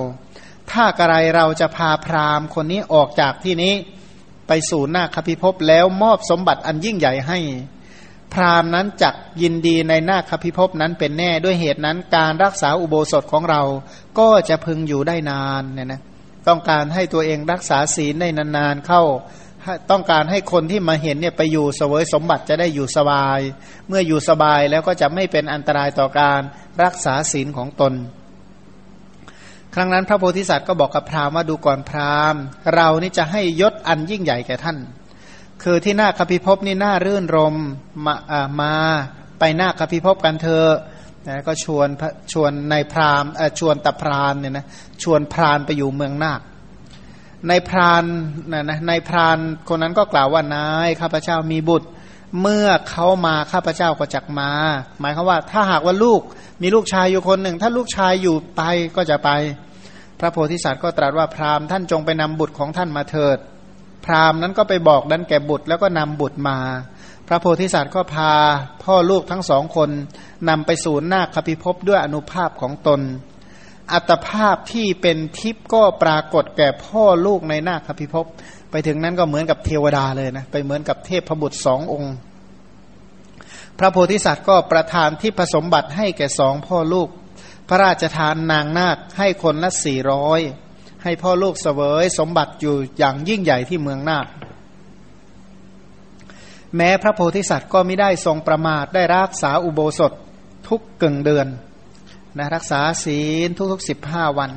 [0.71, 3.75] ถ้ากระไรเราจะพาพราหมณ์คนนี้ออกจากที่นี้
[4.49, 7.39] ไปสู่หน้าคพิภพแล้วมอบสมบัติอันยิ่งใหญ่ให้
[8.33, 13.63] พราหมณ์นั้นจักยินดีในหน้าคพิภพนั้นเป็นแน่ด้วยเหตุนั้นการรักษาอุโบสถของเรา
[14.19, 16.01] ก็จะพึงอยู่ได้นานเนี่ยนะ
[16.49, 19.03] ต้องการให้ตัวเองรักษาศีลได้นานๆเข้า
[19.91, 23.41] ต้องการให้คนที่มาเห็นเนี่ยไปอยู่เสวยสมบัติจะได้อยู่สบาย
[23.89, 26.41] เมื่ออยู่สบายแล้วก็จะไม่เป็นอันตรายต่อการ
[26.83, 27.93] รักษาศีลของตน
[29.75, 32.41] ครั้งนั้นพระโพธิสัตว์ก็บอกกับพราหมณ์ว่าดูก่อนพราหมณ์
[32.75, 34.77] เรานี่จะให้ยศอันยิ่งใหญ่แก่ท่าน
[35.63, 37.55] คือที่หน้าคพิภพนี่น่ารื่นรม
[38.07, 38.75] มาามา
[39.39, 40.73] ไปหน้าคพิภพกันเถอะ
[41.29, 41.89] นะก็ชวน
[42.33, 44.67] ชวนในพราหมณ์ชวนตะพรานเนี่ยนะ
[45.03, 46.41] ชวนพรานไปอยู่เมืองนาค
[47.49, 48.05] ในพราน
[48.53, 51.89] นะนะในพรานคนนั้นก็กล่าวว่านายข้าพเจ้ามีบุตร
[52.40, 54.51] เมื่อเขามาข้าพเจ้าก็จักมา
[55.01, 56.20] หมายคือว่า ถ้าหากว่าลูก
[56.62, 58.62] มีลูกชายอยู่คนหนึ่ง ถ้าลูกชายอยู่ไป
[58.97, 59.31] ก็จะไป
[60.20, 63.38] พระโพธิสัตว์ก็ตรัสว่าพราหมณ์ท่านจงไปนำบุตรของท่านมาเถิด
[64.05, 66.59] พราหมณ์นั้นก็ไปบอกดันแก่บุตรแล้วก็นำบุตรมา
[67.29, 68.33] พระโพธิสัตว์ก็พา
[68.85, 69.90] พ่อลูกทั้งสองคน
[70.49, 73.01] นำไปสู่นาคพิภพด้วยอนุภาพของตน
[73.92, 78.27] อัตภาพที่เป็นทิพย์ก็ปรากฏแก่พ่อลูกในนาคพิภพ
[78.77, 82.15] ไปถึงนั้นก็เหมือนกับเทวดาเลยนะไปเหมือนกับเทพบุตรสององค์
[83.79, 87.09] พระโพธิสัตว์ก็ประทานที่ผสมบัติให้แก่สองพ่อลูก
[87.69, 90.41] พระราชทานนางนาคให้คนละสี่ร้อย
[91.03, 94.27] ให้พ่อลูกเสวยสมบัติอยู่อย่างยิ่งใหญ่ที่เมืองนาค
[96.77, 100.13] แม้พระโพธิสัตว์ก็ไม่ได้ทรงประมาทได้รักษาอุโบสถ
[100.69, 101.47] ทุกกึ่งเดือน
[102.39, 104.51] นะรักษาศีลทุกๆสิบห้าวัน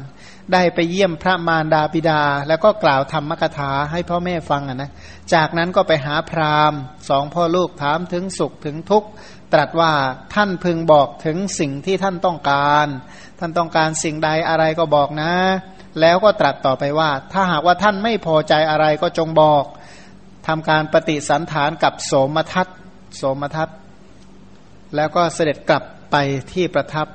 [0.53, 4.91] ได้ไปเยี่ยมพระมารดาบิดา แล้วก็กล่าวธรรมกถาให้พ่อแม่ฟังนะ
[5.33, 6.79] จากนั้นก็ไปหาพราหมณ์
[7.10, 9.10] สองพ่อลูกถามถึงสุขถึงทุกข์
[9.53, 9.93] ตรัสว่า
[10.36, 12.88] ท่านพึงบอกถึงสิ่งที่ท่านต้องการ
[13.39, 15.33] ท่านต้องการสิ่งใดอะไรก็บอกนะ
[16.01, 19.63] แล้วก็ตรัสต่อไปว่า ถ้าหากว่าท่านไม่พอใจอะไรก็จงบอก
[20.47, 22.67] ทำการปฏิสันฐานกับโสมทัต
[23.17, 23.69] โสมทัต
[24.95, 26.15] แล้วก็เสด็จกลับไป
[26.53, 27.07] ที่ประทับ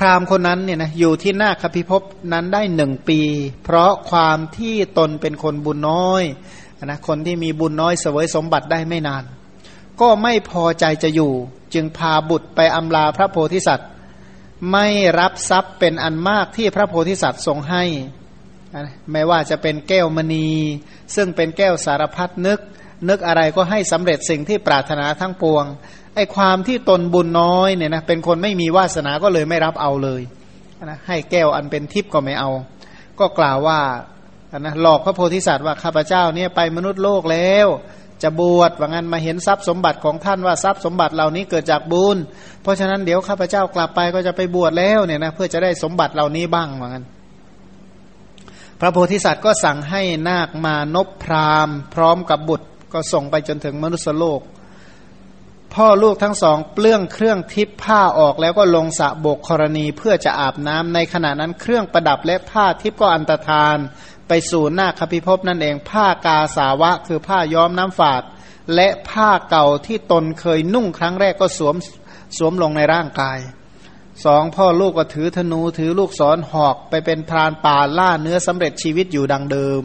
[0.00, 3.20] พราหมณ์คนนั้นเนี่ยนะอยู่ที่หน้าคพิภพนั้นได้หนึ่งปี
[3.64, 6.22] เพราะความที่ตนเป็นคนบุญน้อย
[6.84, 9.24] นะคนที่มีบุญน้อยเสวยสมบัติได้ไม่นาน
[10.00, 11.32] ก็ไม่พอใจจะอยู่
[11.74, 13.88] จึงพาบุตรไปอำลาพระโพธิสัตว์
[14.72, 14.86] ไม่
[15.18, 17.84] รับทรัพย์เป็นอันมากที่พระโพธิสัตว์ทรงให้
[19.12, 20.48] ไม่ว่าจะเป็นแก้วมณี
[21.14, 22.60] ซึ่งเป็นแก้วสารพัดนึก
[23.08, 25.64] นึกอะไรก็ให้สำเร็จสิ่งที่ปรารถนาทั้งปวง
[26.14, 30.20] ไอ้ความที่ตนบุญน้อยเนี่ยนะเป็นคนไม่มีวาสนาก็เลยไม่รับเอาเลย
[30.84, 32.50] นะให้แก้วอันเป็นทิพย์ก็ไม่เอา
[33.18, 33.80] ก็กล่าวว่า
[34.58, 37.68] นะหลอกพระโพธิสัตว์ว่าข้าพเจ้าเนี่ยไปมนุษย์โลกแล้ว
[38.22, 42.16] จะบวชว่างั้นมาเห็นทรัพย์สมบัติของท่านว่าทรัพย์สมบัติเหล่านี้เกิดจากบุญ
[42.62, 47.06] เพราะฉะนั้นเดี๋ยวข้าพเจ้ากลับไปก็จะไปบวชแล้วเนี่ยนะเพื่อจะได้สมบัติเหล่านี้บ้างว่างั้น
[48.80, 54.40] พระโพธิสัตว์ก็สั่งให้นาคมานบพรามพร้อมกับบุตรก็ส่งไปจนถึงมนุษยโลก
[55.74, 63.76] พ่อลูกทั้งสองเปลื้องเครื่องทิพผ้าออกแล้วก็ลงสะโบกกรณีเพื่อจะอาบน้ำในขณะนั้นเครื่องประดับและผ้าทิพก็อันตรธาน
[64.28, 68.22] ไปสู่หน้าคพิภพนั่นเองผ้ากาสาวะ คือผ้าย้อมน้ำฝาด
[68.74, 71.76] และผ้าเก่าที่ตนเคยนุ่งครั้งแรกก็สวม
[72.36, 73.38] สวมลงในร่างกาย
[74.24, 79.82] สองพ่อลูกก็ถือธนูถือลูกศรหอกไปเป็นพรานป่าล่าเนื้อสำเร็จชีวิตอยู่ดังเดิม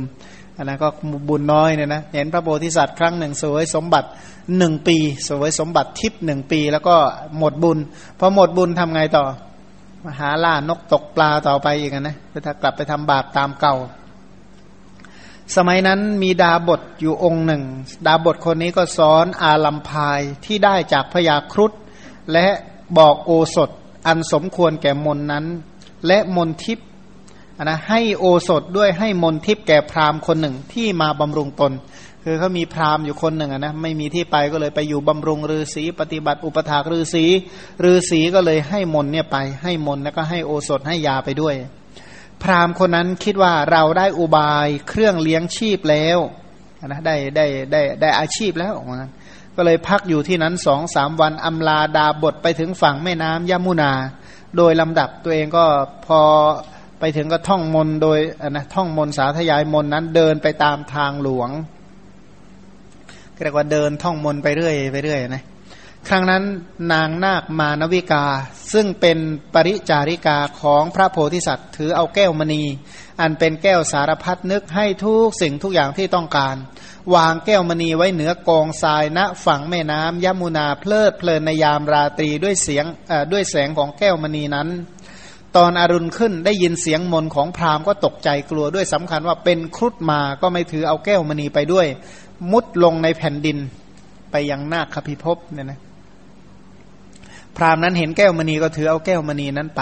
[0.57, 0.89] อันนั้นก็
[1.29, 4.07] บุญน้อยเนี่ยนะเห็นพระโพธิสัตว์ครั้งหนึ่งสวยสมบัติ
[4.57, 6.95] หนึ่งปีสวยสมบัติทิพย์หนึ่งปี แล้วก็
[7.37, 7.77] หมดบุญ
[8.19, 9.23] พอหมดบุญทำไงต่อ
[10.03, 13.75] มาหาล่านกตกปลาต่อไปอีกนะไปถ้ากลับไปทำบาปตามเก่า
[15.55, 17.63] สมัยนั้นมีดาบทอยู่องค์หนึ่ง
[18.07, 21.71] ดาบทคนนี้ก็สอนอาลัมพายที่ได้จากพยาครุฑ
[22.33, 22.47] และ
[22.97, 23.69] บอกโอสถ
[24.07, 25.45] อันสมควรแก่มนนั้น
[26.07, 26.87] และมนทิพย์
[27.63, 31.71] นะให้โอสถด้วยให้มนทิพย์แก่พราหมณ์คนหนึ่งที่มาบำรุงตน
[32.27, 37.25] คือเขามีพราหมณ์อยู่คนหนึ่งนะไม่มีที่ไปก็เลยไปอยู่บำรุงฤาษีปฏิบัติอุปถากฤาษี
[37.85, 41.55] ฤาษีก็เลยให้มนเนี่ยไปให้มนแล้วก็ให้โอสถให้ยาไปด้วย
[42.41, 46.19] พราหมณ์คนนั้นคิดว่าเราได้อุบายเครื่องเลี้ยงชีพแล้ว
[46.87, 49.11] นะได้ได้ได้ได้อาชีพแล้วนะ
[49.55, 53.91] ก็เลยพักอยู่ที่นั้นสองสามวันอำลาดาบทไปถึงฝั่งแม่น้ำยมุนา
[54.57, 55.65] โดยลำดับตัวเองก็
[56.05, 56.21] พอ
[56.99, 61.49] ไปถึงก็ท่องมนโดยนะท่องมนสาธยายมนนั้นเดินไปตามทางหลวง
[63.43, 65.43] เรียกว่าเดินท่องมนไปเรื่อยไปเรื่อยนะ
[66.07, 66.43] ครั้งนั้น
[66.93, 68.25] นางนาคมานวิกา
[68.73, 69.17] ซึ่งเป็น
[69.53, 72.63] ปริจาริกาของพระโพธิสัตว์ ถือเอาแก้วมณี
[73.21, 76.55] อันเป็นแก้วสารพัดนึกให้ทุกสิ่งทุกอย่างที่ต้องการ
[77.15, 82.85] วางแก้วมณีไว้เหนือกองทรายณฝั่งแม่น้ำยมุนาเพลิดเพลินในยามราตรีด้วยเสียง
[83.31, 84.67] ด้วยแสงของแก้วมณีนั้น
[85.59, 91.87] ตอนอรุณขึ้นได้ยินเสียงมนของพราหมณ์ก็ตกใจกลัวด้วยสำคัญว่าเป็นครุฑมาก็ไม่ถือเอาแก้วมณีไปด้วย
[92.51, 93.57] มุดลงในแผ่นดิน
[94.31, 95.79] ไปยังนาคพิภพเนี่ยนะ
[97.57, 99.81] พราหมณ์นั้นเห็นแก้วมณีก็ถือเอาแก้วมณีนั้นไป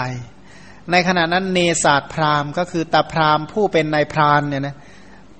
[0.90, 4.76] ในขณะนั้นเนศาสตร์พราหมณ์ก็คือตาพราหมณ์ผู้เป็นนายพรานเนี่ยนะ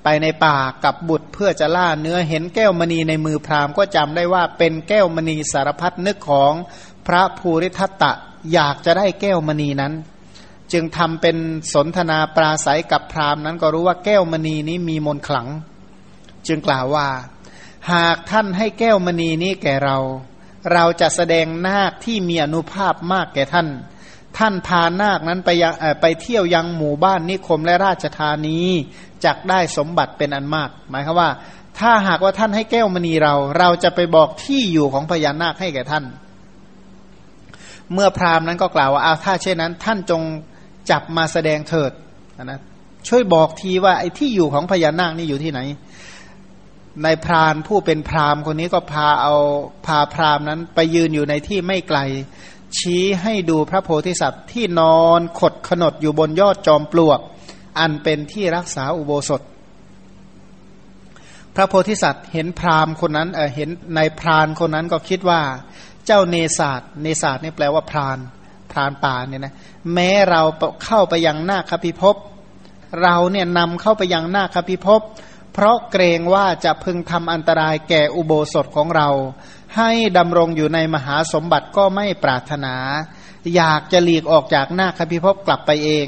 [0.05, 6.53] ไปในป่ากับบุตรเพื่อจะล่าเนื้อเห็นแก้วมณีในมือพราหมณ์ก็จำได้ว่าเป็นแก้วมณีสารพัดนึกของ
[7.07, 8.13] พระภูริทัตตะ
[8.53, 9.93] อยากจะได้แก้วมณีนั้น
[10.73, 11.37] จึงทำเป็น
[11.75, 15.49] สนทนาปราศัยกับพราหมณ์นั้นก็รู้ว่าแก้วมณีนี้มีมนขลัง
[16.49, 17.09] จึงกล่าวว่า
[17.93, 19.99] หากท่านให้แก้วมณีนี้แก่เรา
[20.73, 23.69] เราจะแสดงนาคที่มีอนุภาพมากแก่ท่าน
[24.39, 28.59] ท่านพานาคนั้นไปยังไปเที่ยวยังหมู่บ้านนิคมและราชธานี
[29.25, 31.31] จักได้สมบัติเป็นอันมาก หมายคือว่า
[31.79, 36.05] ถ้าหากว่าท่านให้แก้วมณีเรา เราจะไปบอกที่อยู่ของพญานาคให้แก่ท่าน
[37.93, 40.23] เมื่อพราหมณ์นั้นก็กล่าวว่าเอาถ้าเช่นนั้น ท่านจง
[40.91, 41.93] จับมาแสดงเถิด
[42.45, 42.61] นะ
[43.09, 45.61] ช่วยบอกทีว่าไอ้ที่อยู่ของพญานาคนี่อยู่ที่ไหน
[47.03, 49.35] ในพรานผู้เป็นพรามคนนี้ก็พาเอา
[49.87, 51.99] พาพรามนั้นไปยืนอยู่ในที่ไม่ไกล
[52.79, 57.21] ชี้ให้ดูพระโพธิสัตว์ที่นอนขดขนดอยู่บนยอดจอมปลวก
[57.79, 59.43] อันเป็นที่รักษาอุโบสถ
[61.55, 65.41] พระโพธิสัตว์เห็นพรามคนนั้นเเห็นในพรานคนนั้นก็คิดว่า
[66.07, 68.19] เจ้าเนศาสเนศาสนี่แปลว่าพราน
[68.73, 69.55] พรานป่าเนี่ยนะ
[69.95, 70.43] แม้เรา
[70.85, 72.17] เข้าไปยังหน้าคพิภพ
[73.03, 75.01] เราเนี่ยนำเข้าไปยังหน้าคพิภพ
[75.55, 79.09] เพราะเกรงว่าจะพึงทำอันตรายแก่อุโบสถของเรา
[79.77, 82.75] ให้ดำรงอยู่ในมหาสมบัติก็ไม่ปรารถนา
[83.55, 86.07] อยากจะหลีกออกจากหน้าคพิภพกลับไปเอง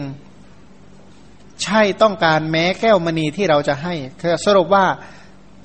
[1.62, 4.86] ใช่ต้องการแม้แก้วมณีที่เราจะให้คือสรุปว่า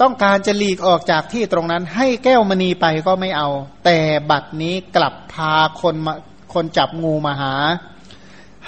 [0.02, 3.50] ต้องการจะหลีกออกจากที่ตรงนั้น ให้แก้วมณีไปก็ไม่เอา
[3.86, 6.14] แต่บัดนี้กลับพาคนมา
[6.54, 7.54] คนจับงูมาหา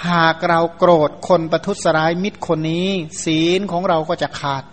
[0.08, 2.88] หากเราโกรธคนประทุษร้ายมิตรคนนี้
[3.24, 4.64] ศีลของเราก็จะขาด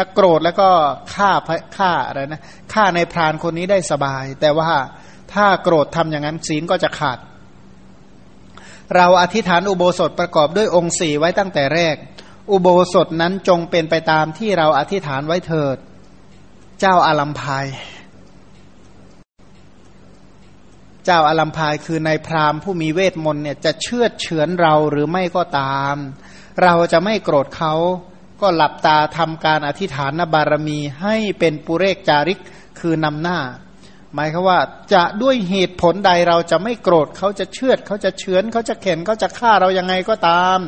[0.00, 0.68] ถ้าโกรธแล้วก็
[1.14, 1.30] ฆ่า
[1.76, 4.70] ฆ่าอะไรนะฆ่าในพรานคนนี้ได้สบาย แต่ว่า
[5.32, 7.18] ถ้าโกรธทำอย่างนั้นศีลก็จะขาด
[8.96, 11.96] เราอธิษฐานอุโบสถประกอบด้วยองค์สี่ไว้ตั้งแต่แรก
[12.50, 15.76] อุโบสถนั้นจงเป็นไปตามที่เราอธิษฐานไว้เถิด
[16.80, 17.66] เจ้าอาลัมพาย
[21.04, 25.96] เจ้าอาลัมพายคือในพรามผู้มีเวทมนต์เนี่ยจะเชื่อเฉือนเราหรือไม่ก็ตาม
[26.62, 27.74] เราจะไม่โกรธเขา
[28.40, 32.40] ก็หลับตาทำการอธิษฐานบารมีให้เป็นปุเรกจาริก
[32.80, 33.38] คือนำหน้า
[34.14, 34.58] หมายคือว่า
[34.92, 40.58] จะด้วยเหตุผลใดเราจะไม่โกรธเขาจะเชือดเขาจะเฉือนเขาจะเข็นเขาจะฆ่าเรายังไงก็ตาม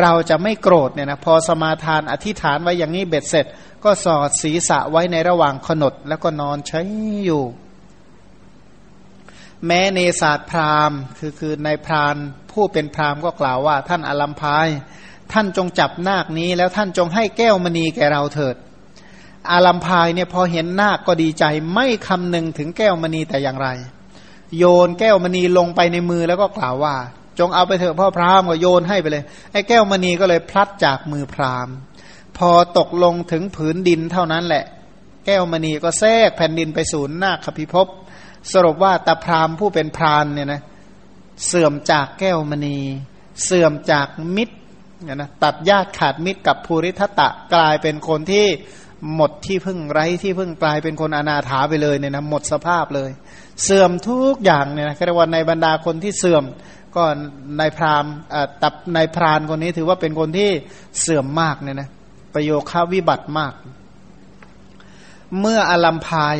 [0.00, 3.46] เราจะไม่โกรธเนี่ยนะพอสมาทานอธิษฐานไว้อย่างนี้เบ็ดเสร็จ
[3.84, 6.80] ก็สอดศีรษะไว้ในระหว่างขนดแล้วก็นอนใช้
[7.24, 7.44] อยู่
[9.66, 12.16] แม้เนศาสตร์พราหมณ์คือคือในพราน
[12.52, 14.68] ผู้เป็นพราหมณ์ก็กล่าวว่าท่านอลัมพาย
[15.32, 18.56] ท่านจงจับนาคนี้ แล้วท่านจงให้แก้วมณีแก่เราเถิด
[19.50, 23.68] อาลัมพายเนี่ยพอเห็นนาคก็ดีใจไม่คำนึงถึงแก้วมณีแต่อย่างไร
[24.58, 26.94] โยนแก้วมณีลงไปในมือแล้วก็กล่าวว่า
[27.38, 31.74] จงเอาไปเถอะพ่อพราหมณ์ก็โยนให้ไปเลยไอ้แก้วมณีก็เลยพลัดจากมือพราหมณ์
[32.38, 34.64] พอตกลงถึงผืนดินเท่านั้นแหละ
[35.26, 37.86] แก้วมณีก็แทรกแผ่นดินไปสู่นาคพิภพ
[38.52, 40.62] สรุปว่าตาพราหมณ์ผู้เป็นพรานเนี่ยนะ
[41.46, 42.78] เสื่อมจากแก้วมณี
[43.44, 44.56] เสื่อมจากมิตร
[45.04, 48.46] นะตัดญาติขาดมิตรกับภูริทัตะกลายเป็นคนที่
[49.14, 53.10] หมดที่พึ่งไร้ที่พึ่งกลายเป็นคนอนาถาไปเลยเนี่ยนะหมดสภาพเลย
[53.62, 56.44] เสื่อมทุกอย่างเนี่ยนะเรียกว่าในบรรดาคนที่เสื่อม
[56.96, 57.02] ก็
[57.58, 58.04] ในพราม
[58.62, 60.50] ตับในพรานคนนี้ถือว่าเป็นคนที่
[61.00, 61.88] เสื่อมมากเนี่ยนะ
[62.34, 63.54] ประโยคาวิบัติมาก
[65.40, 66.36] เมื่ออารัมพาย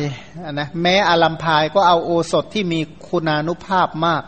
[0.51, 4.23] นะแม้อารัมพายก็เอาโอสถที่มีคุณานุภาพมาก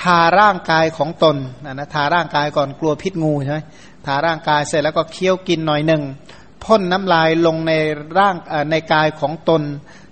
[0.00, 1.36] ทาร่างกายของตน
[1.72, 3.60] นะทาร่างกายก่อนกลัวพิษงูใช่ไหม
[4.06, 6.02] ทาร่างกายเสร็จแล้วก็เคี้ยวกินหน่อยหนึ่ง
[6.64, 7.72] พ่นน้ำลายลงใน
[8.18, 8.34] ร่าง
[8.70, 9.62] ในกายของตน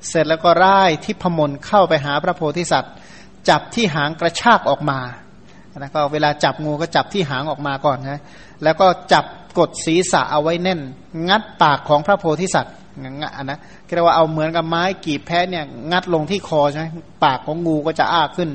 [0.08, 2.92] เสร็จแล้วก็ร่ายทิพมนเข้าไปหาพระโพธิสัตว์
[3.48, 5.00] จับที่หางกระชากออกมา
[5.78, 8.22] นะก็เวลาจับงูก็จับที่หางออกมาก่อนนะ
[8.64, 9.24] แล้วก็จับ
[9.58, 10.80] กดศีรษะเอาไว้แน่น
[11.28, 12.74] งัดปากของพระโพธิสัตว์
[13.20, 13.58] งะนะ
[13.94, 16.86] เรียกว่าเอาเหมือนกับไม้กีบแพะเนี่ยงัดลงที่คอใช่ไหม
[17.24, 18.50] ปากของงูก็จะอ้าขึ้น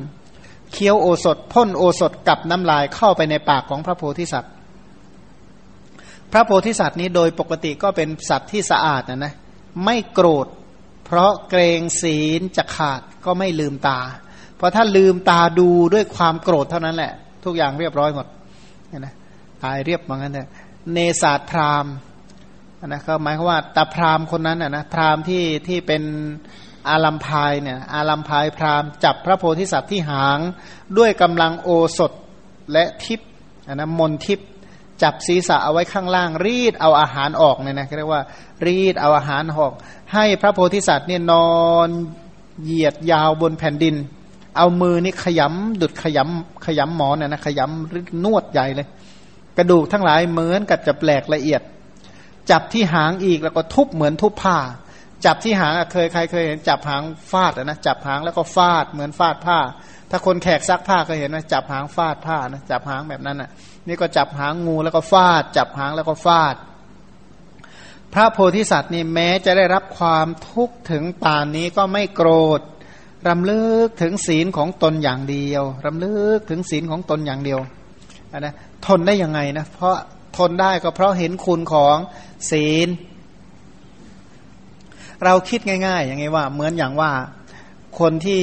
[0.73, 4.53] เคี้ยวโอสถพ่นโอสถกับน้ำลายเข้าไปในปากของพระโพธิสัตว์
[6.31, 9.33] พระโพธิสัตว์นี้โดยปกติก็เป็นสัตว์ที่สะอาดนะนะ
[9.85, 10.47] ไม่โกรธ
[11.05, 13.99] เพราะเกรงศีลจะขาดก็ไม่ลืมตา
[14.57, 17.13] เพราะถ้าลืมตาดูด้วยความโกรธเท่านั้นแหละ
[17.45, 18.27] ทุกอย่างเรียบร้อยหมด
[18.99, 19.13] นะ
[19.63, 20.47] ตายเรียบเหมือนกันเลย
[20.93, 21.85] เนศาสพราม
[22.87, 26.03] นะก็หมายความว่าตาพรามคนนั้นนะนะพรามที่ที่เป็น
[26.89, 30.39] อาลัมพายเนี่ยอาลัมพายพรามจับพระโพธิสัตว์ที่หาง
[30.97, 32.11] ด้วยกำลังโอสถ
[32.73, 33.19] และทิพ
[33.73, 34.39] นะมนทิพ
[35.01, 38.23] จับศีรษะเอาไว้ข้างล่างรีดเอาอาหารออกเนี่ยนะเรียกว่า
[38.65, 39.73] รีดเอาอาหารออก
[40.13, 41.89] ให้พระโพธิสัตว์เนี่ยนอน
[42.63, 43.95] เหยียดยาวบนแผ่นดิน
[44.57, 48.87] เอามือนี่ขยำดุดขยำขยำหมอนนะขยำนวดใหญ่เลย
[49.57, 51.61] กระดูกทั้งหลายเหมือนกับจะแปลกละเอียด
[52.51, 54.57] จับที่หางอีกแล้วก็ทุบเหมือนทุบผ้า
[55.25, 59.59] จับที่หางเคยใครเคยเห็นจับหางฟาดนะจับหางแล้วก็ฟาดเหมือนฟาดผ้า
[60.09, 63.49] ถ้าคนแขกซักผ้าเคยเห็นนะจับหางฟาดผ้านะจับหางแบบนั้นนะ่ะ
[63.87, 66.55] นี่ก็จับหางงูแล้วก็ฟาด จับหางแล้วก็ฟาด
[68.13, 72.29] พระโพธิสัตว์นี่แม้จะได้รับความทุกข์ถึงป่านนี้ก็ไม่โกร
[72.59, 72.61] ธ
[73.27, 77.59] รำลึกถึงศีลของตนอย่างเดียวรำลึกถึงศีลของตนอย่างเดียว
[78.39, 78.53] นะ
[78.85, 79.95] ทนได้ยังไงนะเพราะ
[80.37, 81.97] ทนได้ก็เพราะเห็นคุณของ
[82.51, 82.87] ศีล
[85.25, 87.11] เราคิดง่ายๆ อย่างไงว่า เหมือนอย่างว่า
[87.99, 88.41] คนที่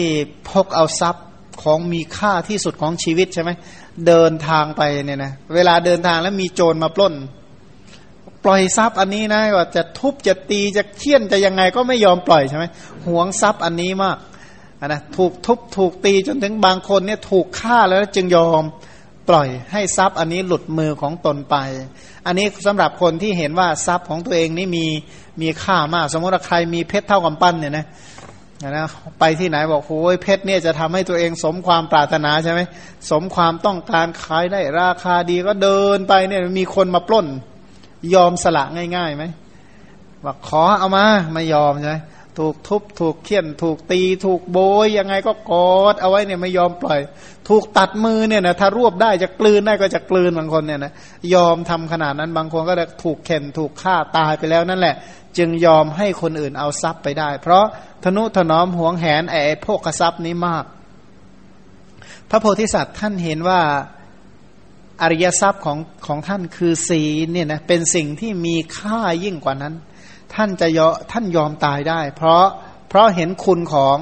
[0.51, 1.27] พกเอาทรัพย์
[1.63, 3.51] ของมีค่าที่สุดของชีวิตใช่ไหม
[4.07, 7.15] เดินทางไปเนี่ยนะเวลาเดินทางแล้วมีโจรมาปล้น
[8.45, 12.65] ปล่อยทรัพย์อันนี้นะว่าจะทุบจะตีจะเคี่ยนจะยังไงก็ไม่ยอมปล่อยใช่ไหม
[13.07, 14.17] หวงทรัพย์อันนี้มาก
[14.87, 18.63] นะถูกทุบถูกตีจนถึงบางคนเนี่ยถูกฆ่าแล้วจึงยอม
[19.29, 21.57] ปล่อยให้ทรัพย์อันนี้หลุดมือของตนไป
[22.27, 24.87] อันนี้สำหรับคนที่เห็นว่าทรัพย์ของตัวเองนี่มี
[25.43, 27.87] มีค่ามาก สมมติว่าใครมีเพชรเท่ากับปั้นเนี่ยนะ
[28.71, 28.87] นะ
[29.21, 32.61] ไปที่ไหนบอกโอ้ยเพชรเนี่ยจะทำให้ตัวเองสมความปรารถนาใช่ไหม
[33.11, 37.27] สมความต้องการขายได้ราคาดีก็เดินไปเนี่ยมีคนมาปล้น
[38.15, 38.65] ยอมสละ
[38.97, 39.25] ง่ายๆไหม
[40.25, 41.97] บอกขอเอามาไม่ยอมใช่ไหม
[42.39, 47.01] ถูกทุบถูกเคี่ยน ถูกตี ถูกโบยยังไงก็กอดเอาไว้เนี่ยไม่ยอมปล่อย
[47.49, 50.93] ถูกตัดมือเนี่ยนะถ้ารวบได้จะกลืนได้ก็จะกลืนบางคนเนี่ยนะ
[51.35, 54.97] ยอมทำขนาดนั้นบางคนก็จะถูกเข็นถูกฆ่าตายไปแล้วนั่นแหละ
[55.39, 57.65] จึงยอมให้คนอื่นเอาทรัพย์ไปได้ เพราะ
[58.05, 60.65] ธนุถนอมห่วงแหนไอ้พวกกระซับนี้มาก
[62.31, 63.61] พระโพธิสัตว์ท่านเห็นว่า
[65.03, 69.75] อริยทรัพย์ของของท่านคือศีลเนี่ยนะเป็นสิ่งที่มีค่ายิ่งกว่านั้น
[70.37, 72.45] ท่านจะยอท่านยอมตายได้ เพราะ
[72.89, 73.97] เพราะเห็นคุณของ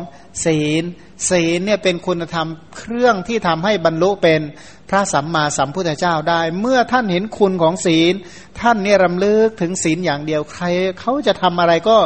[0.44, 0.84] ศีล
[1.30, 4.40] ศีลเนี่ยเป็นคุณธรรมเครื่องที่ทำให้บรรลุเป็น
[4.88, 8.14] พระสัมมาสัมพุทธเจ้าได้ เมื่อท่านเห็นคุณของศีล
[8.60, 10.64] ท่านเนี่ยรำลึกถึงศีลอย่างเดียวใคร
[11.00, 11.98] เขาจะทำอะไรก็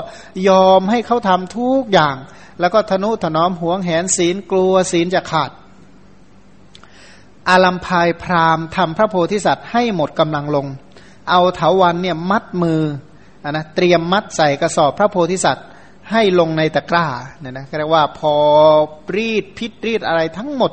[0.48, 2.16] ยอมให้เขาทำทุกอย่าง
[2.60, 5.50] แล้วก็ทนุถนอมหวงแหนศีลกลัวศีลจะขาด
[7.48, 10.66] อาลัมพายพรามทำพระโพธิสัตว์ให้หมดกำลังลง
[11.30, 12.82] เอาเถาวันเนี่ยมัดมือ
[13.46, 15.66] นะเตรียมมัดใส่กระสอบพระโพธิสัตว์
[16.12, 17.06] ให้ลงในตะกร้า
[17.40, 18.34] เนี่ยนะเรียกว่าพอ
[19.16, 20.72] รีดพิษรีดอะไรทั้งหมด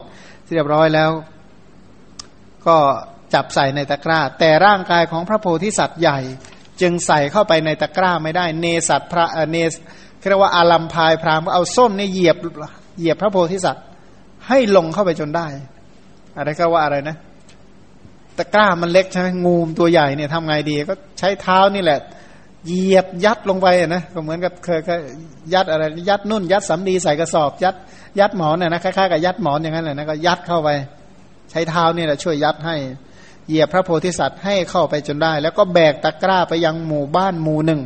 [0.53, 1.11] เรียบร้อยแล้ว
[2.67, 2.77] ก็
[3.33, 6.19] จับใส่ในตะกร้า แต่ร่างกายของพระโพธิสัตว์ใหญ่
[6.81, 9.73] จึงใส่เข้าไปในตะกร้าไม่ได้ เนสัตพระเนส
[10.29, 12.37] เรียกว่าอาลัมพายพรามเอาส้นนี่เหยียบ
[12.97, 13.85] เหยียบพระโพธิสัตว์
[14.47, 15.47] ให้ลงเข้าไปจนได้
[16.37, 17.17] อะไรก็ว่าอะไรนะ
[18.37, 21.99] ตะกร้ามันเล็กใช่ไหมงูมตัวใหญ่เนี่ยทำไงดีก็ใช้เท้านี่แหละ
[22.65, 24.79] เหยียบยัดลงไปนะก็เหมือนกับเคย
[25.53, 27.75] ยัดอะไรยัดนุ่น ยัดสำลีใส่กระสอบ ยัด
[28.19, 30.69] ยัดหมอนเนี่ยนะคล้ายๆกับยัดหมอนอย่างนั้นแหละนะก็ยัดเข้าไป
[31.51, 32.75] ใช้เท้านี่แหละช่วยยัดให้
[33.47, 37.81] เหยียบพระโพธิสัตว์ให้เข้าไปจนได้ แล้วก็แบกตะกร้าไปยังหมู่บ้านหมู่หนึ่ง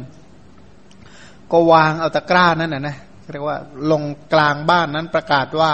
[1.51, 2.95] ก็วางเอาตะกร้านั้นนะนะ
[3.31, 3.57] เรียกว่า
[3.91, 5.73] ลงกลางบ้านนั้นประกาศว่า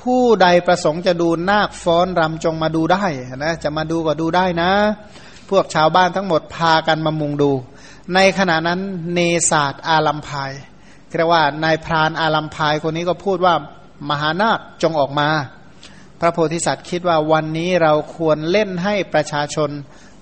[0.00, 3.04] ผู้ใดประสงค์จะดูนาคฟ้อนรำจงมาดูได้
[3.44, 4.70] นะจะมาดูก็ดูได้นะ
[5.50, 7.52] พวกชาวบ้านทั้งหมดพากันมามุงดู
[8.14, 8.80] ในขณะนั้น
[9.14, 10.52] เนศาสตร์อาลัมพาย
[11.16, 13.54] เรียกว่านายพรานอาลัมพายคนนี้ก็พูดว่า
[14.10, 15.28] มหานาคจงออกมา
[16.20, 19.70] พระโพธิสัตว์คิดว่าวันนี้เราควรเล่นให้ประชาชน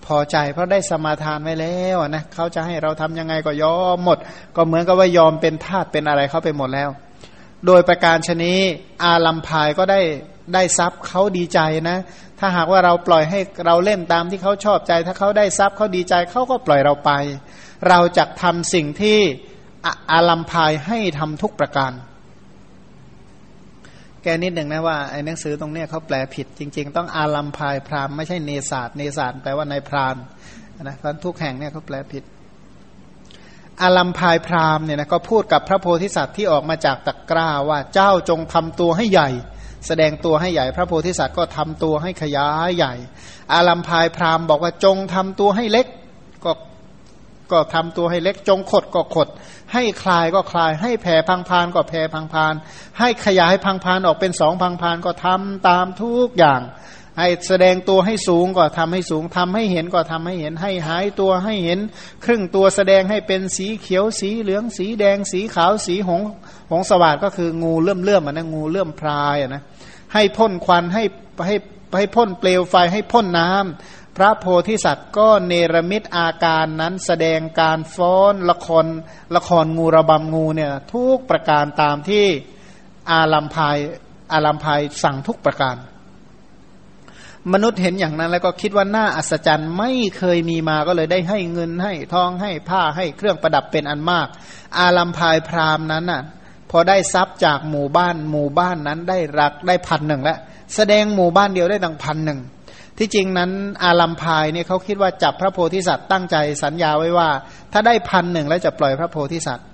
[0.07, 4.18] พอใจ เพราะได้สมาทานไว้แล้วนะเขาจะให้เราทำยังไงก็ยอมหมด
[4.57, 6.91] ก็เหมือนกับว่ายอมเป็นทาสเป็นอะไรเข้าไปหมดแล้ว
[7.66, 8.59] โดยประการชนี้
[9.05, 10.01] อาลัมพายก็ได้
[10.55, 11.61] ได้ทรัพย์เขาดีใจ
[11.91, 11.99] นะ
[12.39, 17.11] ถ้าหากว่าเราปล่อยให้เราเล่นตามที่เขาชอบใจ ถ้าเขาได้ทรัพย์เขาดีใจเขาก็ปล่อยเราไป
[17.89, 19.18] เราจะทำสิ่งที่
[20.12, 21.93] อาลัมพายให้ทำทุกประการ
[24.22, 30.16] แกนิดหนึ่งนะว่าไอ้หนังสือตรงเนี้ยเขาแปลผิด จริง ๆ ต้องอาลัมพายพรามไม่ใช่เนศาสเนศาสแปลว่าในพราน
[30.83, 32.24] นะเพราะทุกแห่งเนี่ยเขาแปลผิด
[33.83, 39.29] อาลัมพายพรามเนี่ยนะก็พูดกับพระโพธิสัตว์ที่ออกมาจากตะกร้าว่าเจ้าจงทำตัวให้ใหญ่
[39.87, 42.95] แสดงตัวให้ใหญ่ พระโพธิสัตว์ก็ทำตัวให้ขยายใหญ่
[43.53, 45.87] อาลัมพายพรามบอกว่าจงทำตัวให้เล็ก
[46.45, 46.51] ก็
[47.53, 49.28] ก็ทำตัวให้เล็กจงขดก็ขด
[49.72, 52.55] ให้คลายก็คลาย ให้แผ่พังพานก็แผ่พังพาน
[52.99, 56.61] ให้ขยายพังพานออกเป็นสองพังพานก็ทำตามทุกอย่าง
[57.18, 61.78] ให้แสดงตัวให้สูงก็ทำให้สูงทำให้เห็นก็ทำให้เห็น ให้หายตัวให้เห็น
[62.24, 66.22] ครึ่งตัวแสดงให้เป็นสีเขียวสีเหลืองสีแดงสีขาวสีหง
[66.70, 69.62] หงสวัสดก็คืองูเลื่อมเลื่อมนะงูเลื่อมพรายนะ
[70.14, 71.03] ให้พ่นควันให้
[71.46, 71.55] ให้
[71.96, 78.86] ให้พ่นเปลวไฟให้พ่นน้ำ พระโพธิสัตว์ก็เนรมิตอาการนั้นแสดงการฟ้อนละคร
[79.36, 82.26] ละครงูระบำงูเนี่ยทุกประการตามที่
[83.10, 83.76] อาลัมพาย
[84.32, 85.76] อาลัมพายสั่งทุกประการ
[87.52, 94.28] มนุษย์เห็นอย่างนั้นแล้วก็คิดว่าน่าอัศจรรย์ไม่เคยมีมาก็เลยได้ให้เงินให้ทองให้ผ้าให้เครื่องประดับเป็นอันมาก
[94.78, 96.22] อาลัมพายพรามนั้นน่ะ
[96.70, 100.38] พอได้ทรัพย์จากหมู่บ้านหมู่บ้านนั้นได้รักได้พันหนึ่งแล้ว
[100.74, 102.40] แสดงหมู่บ้านเดียวได้ดังพันหนึ่ง
[102.99, 103.51] ที่จริงนั้น
[103.82, 107.28] อาลัมพายเนี่ยเขาคิดว่าจับพระโพธิสัตว์ตั้งใจสัญญาไว้ว่า
[107.72, 109.66] ถ้าได้พันหนึ่งแล้วจะปล่อยพระโพธิสัตว์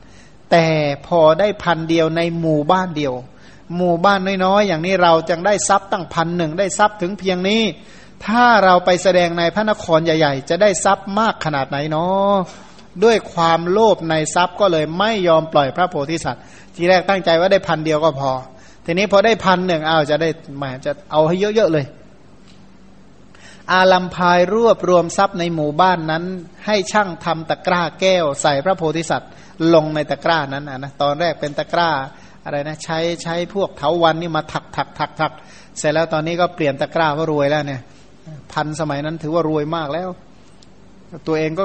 [0.50, 0.66] แต่
[1.06, 3.14] พอได้พันเดียวในหมู่บ้านเดียว
[3.76, 7.62] หมู่บ้านน้อยๆอย่างนี้เราจึงได้ทรัพย์ตั้งพันหนึ่งได้ทรัพย์ถึงเพียงนี้
[8.26, 12.34] ถ้าเราไปแสดงในพระนครใหญ่ ๆ จะได้ทรัพย์มากขนาดไหนเนาะ
[13.04, 16.42] ด้วยความโลภในทรัพย์ก็เลยไม่ยอมปล่อยพระโพธิสัตว์
[16.74, 18.30] ทีแรกตั้งใจว่าได้พันเดียวก็พอ
[18.84, 20.28] ทีนี้พอได้พันหนึ่งเอาจะได้
[20.60, 21.86] หมจะเอาให้เยอะๆเลย
[23.72, 26.24] อาลัมพายรวบรวมทรัพย์ในหมู่บ้านนั้น
[26.66, 29.30] ให้ช่างทำตะกร้าแก้ว ใส่พระโพธิสัตว์
[29.74, 31.90] ลงในตะกร้านั้นนะตอนแรกเป็นตะกร้า
[32.44, 35.32] อะไรนะใช้ใช้พวกเถาวันนี่มาถักถักถักถัก
[35.78, 37.80] เสร็จแล้วตอนนี้ก็เปลี่ยนตะกร้าก็รวยแล้วเนี่ย
[38.52, 40.08] พันสมัยนั้นถือว่ารวยมากแล้ว
[41.26, 41.64] ตัวเองก็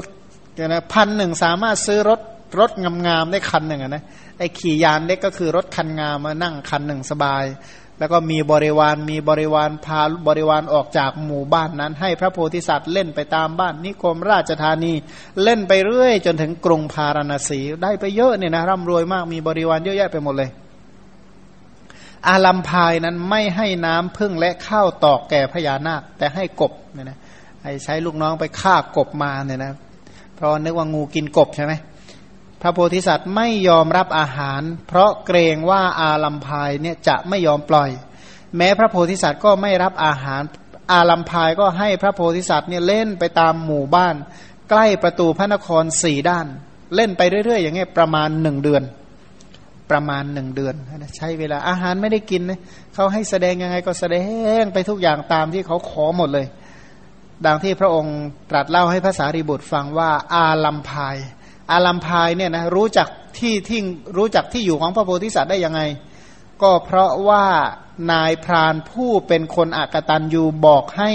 [0.67, 2.19] นะพันหนึ่งสามารถซื้อรถ
[2.59, 2.71] รถ
[3.07, 4.03] งามๆได้คันหนึ่งนะ
[4.37, 7.45] ไอ้ขี่ยานเล็กก็คือรถคันงามมานั่งคันหนึ่งสบาย
[7.99, 14.93] แล้วก็มีบริวารมีบริวารพาบริวารออกจากหมู่บ้านนั้น ให้พระโพธิสัตว์เล่นไปตามบ้าน นิคมราชธานี
[15.43, 20.49] เล่นไปเรื่อย จนถึงกรุงพาราณสีได้ไปเยอะเนี่ยนะร่ำรวยมากมีบริวารเยอะแยะไปหมดเลย
[22.27, 27.17] อาลัมพายนั้นไม่ให้น้ำพึ่งและข้าวตอกแก่พญานาคแต่ให้กบเนี่ยนะ
[27.63, 29.71] ให้ใช้ลูกน้องไปฆ่ากบมาเนี่ยนะ
[30.35, 31.73] เพราะนึกว่างูกินกบใช่ไหม
[32.61, 37.89] พระโพธิสัตว์ไม่ยอมรับอาหาร เพราะเกรงว่าอาลัมพายเนี่ยจะไม่ยอมปล่อย
[38.57, 40.41] แม้พระโพธิสัตว์ก็ไม่รับอาหาร
[40.91, 44.15] อาลัมพายก็ให้พระโพธิสัตว์เนี่ยเล่นไปตามหมู่บ้าน
[44.69, 46.47] ใกล้ประตูพระนครสี่ด้าน
[46.95, 48.83] เล่นไปเรื่อยๆ อย่างเงี้ยประมาณหนึ่งเดือน
[49.91, 50.75] ประมาณหนึ่งเดือน
[51.17, 52.59] ใช้เวลาอาหารไม่ได้กินนะ
[52.93, 54.15] เขาให้แสดงยังไงก็แสด
[54.61, 56.47] งไปทุกอย่างตามที่เขาขอหมดเลย
[57.45, 58.17] ดังที่พระองค์
[58.49, 61.17] ตรัสเล่าให้ภาษาริบุตรฟังว่าอาลัมพาย
[61.71, 63.07] อาลัมพายเนี่ยนะรู้จัก
[63.37, 63.79] ที่ที่
[64.17, 65.81] รู้จักที่อยู่ของพระโพธิสัตว์ได้ยังไง
[66.61, 67.45] ก็เพราะว่า
[68.11, 71.11] นายพรานผู้เป็นคนอากตันยูบอกให้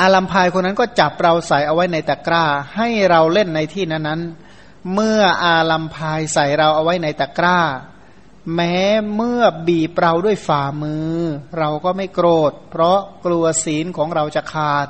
[0.00, 2.44] อาลัมพายคนนั้นก็จับเราใส่เอาไว้ในตะกร้า
[2.76, 4.20] ให้เราเล่นในที่นั้นนั้น
[4.94, 7.58] เมื่ออาลัมพายใส่เราเอาไว้ในตะกร้า
[8.54, 8.76] แม้
[9.16, 11.14] เมื่อบีบเราด้วยฝ่ามือ
[11.58, 14.88] เราก็ไม่โกรธ เพราะกลัวศีลของเราจะขาด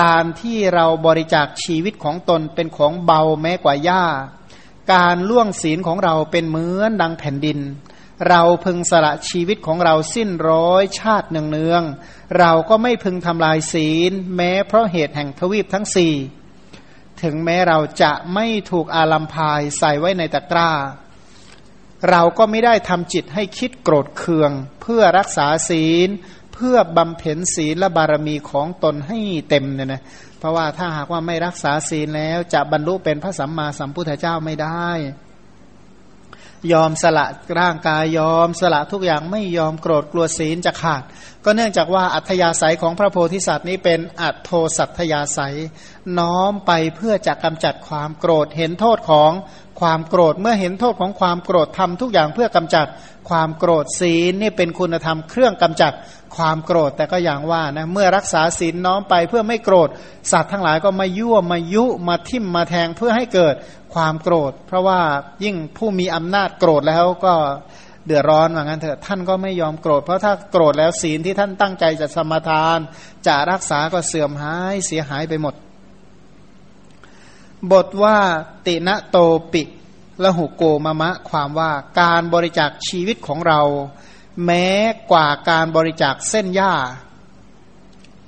[0.00, 4.04] การที่เราบริจาคชีวิตของตนเป็นของเบาแม้กว่าหญ้า
[4.92, 7.58] การล่วงศีลของเราเป็นเหมือนดังแผ่นดิน
[8.28, 16.14] เราพึงสละชีวิตของเราสิ้นร้อยชาติเนืองๆเราก็ไม่พึงทำลายศีล แม้เพราะเหตุแห่งทวีปทั้งสี่
[17.22, 20.72] ถึงแม้เราจะไม่ถูกอาลัมพายใส่ไว้ในตะกร้า
[22.10, 24.50] เราก็ไม่ได้ทำจิตให้คิดโกรธเคือง
[24.82, 26.08] เพื่อรักษาศีล
[26.64, 30.02] พื่อบำเพ็ญศีลและบารมีของตนให้เต็มเนี่ยนะ
[30.38, 34.90] เพราะว่าถ้าหากว่าไม่รักษาศีลแล้วจะบรรลุเป็นพระสัมมาสัมพุทธเจ้าไม่ได้
[36.72, 37.26] ยอมสละ
[37.60, 41.02] ร่างกายยอมสละทุกอย่างไม่ยอมโกรธกลัวศีลจะขาด
[41.44, 45.56] ก็เนื่องจากว่าอัธยาศัยของพระโพธิสัตว์นี้เป็นอัตโทสัตยาศัย
[46.18, 49.32] น้อมไปเพื่อจะกำจัดความโกรธเห็นโทษของ
[49.80, 52.86] ความโกรธเมื่อเห็นโทษของความโกรธทำทุกอย่างเพื่อกำจัด
[53.28, 55.92] ความโกรธศีลนี่เป็นคุณธรรมเครื่องกำจัด
[56.36, 59.88] ความโกรธแต่ก็อย่างว่านะเมื่อรักษาศีลน้อมไปเพื่อไม่โกรธ
[60.32, 63.54] สัตว์ทั้งหลายก็มายั่วมายุมาทิ่มมาแทงเพื่อให้เกิด
[63.94, 65.00] ความโกรธ เพราะว่า
[65.44, 67.34] ยิ่งผู้มีอำนาจโกรธแล้วก็
[68.06, 72.78] เดือดร้อนว่างั้นเถอะท่านก็ไม่ยอมโกรธ เพราะถ้าโกรธแล้วศีลที่ท่านตั้งใจจะสมทาน
[73.26, 75.54] จะรักษาก็เสื่อมหายเสียหายไปหมด
[77.72, 78.18] บทว่า
[78.66, 79.18] ติณโต
[79.52, 79.62] ปิ
[80.22, 81.70] ละหุโกมะมะ ความว่า
[82.00, 83.60] การบริจาคชีวิตของเรา
[84.44, 84.68] แม้
[85.10, 86.74] กว่าการบริจาคเส้นหญ้า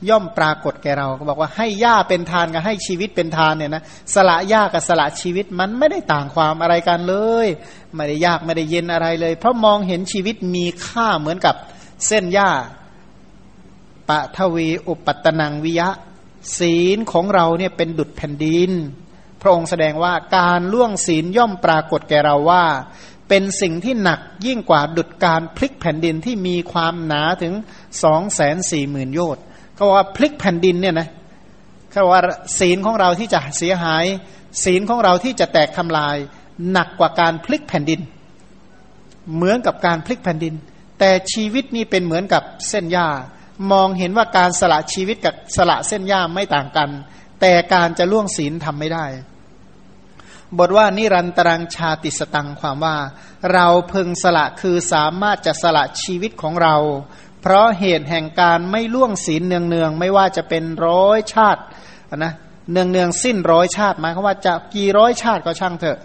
[0.09, 3.83] ย่อมปรากฏแก่เราก็บอกว่าให้หญ้าเป็นทานกับให้ชีวิตเป็นทานเนี่ยนะ
[4.15, 7.47] สละหญ้ากับสละชีวิตมันไม่ได้ต่างความอะไรกันเลย
[7.95, 11.55] ไม่ได้ยากไม่ได้เย็นอะไรเลย เพราะมองเห็นชีวิตมีค่าเหมือนกับ
[12.07, 12.51] เส้นหญ้า
[14.09, 15.89] ปะทวีอุปตนังวิยะ
[16.59, 18.71] ศีลของเราเนี่ยเป็นดุจแผ่นดิน
[19.41, 22.65] พระองค์แสดงว่าการล่วงศีลย่อมปรากฏแก่เราว่า
[23.29, 27.55] เป็นสิ่งที่หนักยิ่งกว่าดุจการพลิกแผ่นดินที่มีความหนาถึง
[28.03, 29.43] สองแสนสี่หมื่นโยชน์
[29.75, 31.09] เขาว่าพลิกแผ่นดินเนี่ยนะ
[31.91, 32.21] เขาว่า
[32.59, 34.05] ศีลของเราที่จะเสียหาย
[34.65, 36.17] ศีลของเราที่จะแตกทำลาย
[36.71, 38.01] หนักกว่าการพลิกแผ่นดิน
[39.35, 40.55] เหมือนกับการพลิกแผ่นดิน
[40.99, 43.09] แต่ชีวิตนี้เป็นเหมือนกับเส้นหญ้า
[43.73, 46.91] มองเห็นว่าการสละชีวิตกับสละเส้นย่าไม่ต่างกัน
[47.41, 49.05] แต่การจะล่วงศีลทำไม่ได้
[50.59, 52.97] บทว่านิรันตรังชาติสตังความว่า
[53.53, 56.77] เราพึงสละคือสามารถจะสละชีวิตของเรา
[57.41, 61.63] เพราะเหตุแห่งการไม่ล่วงศีลเนืองๆไม่ว่าจะเป็นร้อยชาติ
[62.17, 62.33] นะ
[62.71, 65.99] เนืองๆสิ้นร้อยชาติหมายความว่าจะกี่ร้อยชาติก็ช่างเถอะ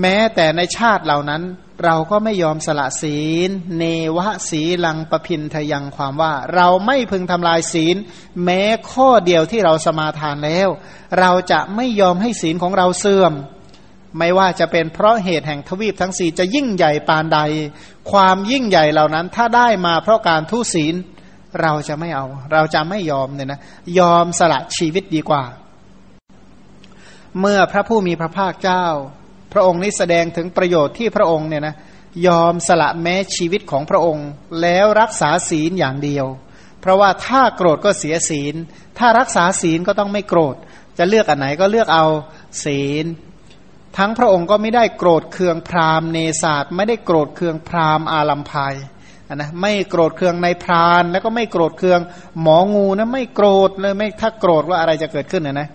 [0.00, 1.42] แม้แต่ในชาติเหล่านั้น
[1.84, 3.84] เราก็ไม่ยอมสละศีล เน
[4.16, 7.96] วะศีลังประพินทยังความว่า เราไม่พึงทำลายศีล
[8.44, 10.68] แม้ข้อเดียวที่เราสมาทานแล้ว
[11.20, 13.32] เราจะไม่ยอมให้ศีลของเราเสื่อม
[14.18, 17.38] ไม่ว่าจะเป็นเพราะเหตุแห่งทวีปทั้งสี่จะยิ่งใหญ่ปานใด
[18.10, 20.94] ความยิ่งใหญ่เหล่านั้นถ้าได้มาเพราะการทุศีล
[21.62, 23.60] เราจะไม่เอา เราจะไม่ยอมเนี่ยนะ
[23.98, 25.44] ยอมสละชีวิตดีกว่า
[27.40, 28.86] เมื่อพระผู้มีพระภาคเจ้า
[29.52, 31.74] พระองค์นี้แสดงถึงประโยชน์ที่พระองค์เนี่ยนะ
[32.26, 34.28] ยอมสละแม้ชีวิตของพระองค์
[34.62, 36.26] แล้วรักษาศีลอย่างเดียว
[36.80, 38.54] เพราะว่าถ้าโกรธก็เสียศีล
[38.98, 40.56] ถ้ารักษาศีลก็ต้องไม่โกรธ
[40.98, 42.06] จะเลือกอันไหนก็เลือกเอา
[42.64, 43.06] ศีล
[43.96, 48.74] ทั้งพระองค์ก็ไม่ได้โกรธเคืองพราหมณ์เนศาสไม่ได้โกรธเคืองพราหมณ์อาลัมพาย
[49.34, 52.00] นะไม่โกรธเคืองในพราน แล้วก็ไม่โกรธเคือง
[52.42, 55.68] หมองูนะไม่โกรธเลยไม่ถ้าโกรธว่าอะไรจะเกิดขึ้นนะนะ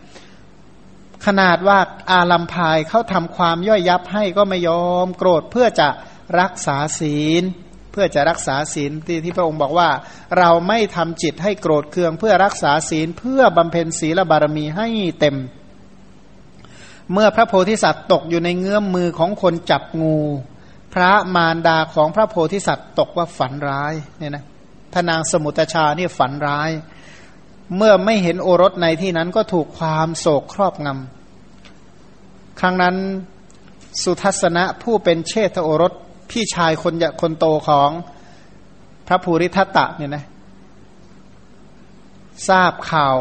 [1.25, 1.79] ขนาดว่า
[2.11, 5.87] อาลัมพายเขาทำความย่อยยับให้ก็ไม่ยอมโกรธเพื่อจะ
[6.39, 7.43] รักษาศีล
[7.91, 9.89] เพื่อจะรักษาศีลที่ที่พระองค์บอกว่า
[10.37, 14.87] เราไม่ทำจิตให้โกรธเคืองเพื่อรักษาศีลเพื่อบำเพ็ญศีลบารมีให้
[15.19, 15.35] เต็ม
[17.11, 20.17] เมื่อพระโพธิสัตว์ตกอยู่ในเงื้อมมือของคนจับงู
[20.93, 24.43] พระมารดาของพระโพธิสัตว์ตกว่าฝันร้ายเนี่ยนะ
[24.93, 26.69] ทนางสมุตชาเนี่ยฝันร้าย
[27.77, 32.95] เมื่อไม่เห็นโอรสในที่นั้นก็ถูกความโศกครอบงำครั้งนั้น
[34.03, 35.93] สุทัศนะผู้เป็นเชษฐโอรส
[36.29, 37.89] พี่ชายคนคนโตของ
[39.07, 40.25] พระภูริทัตตะเนี่ยนะ
[42.47, 43.15] ทราบข่าว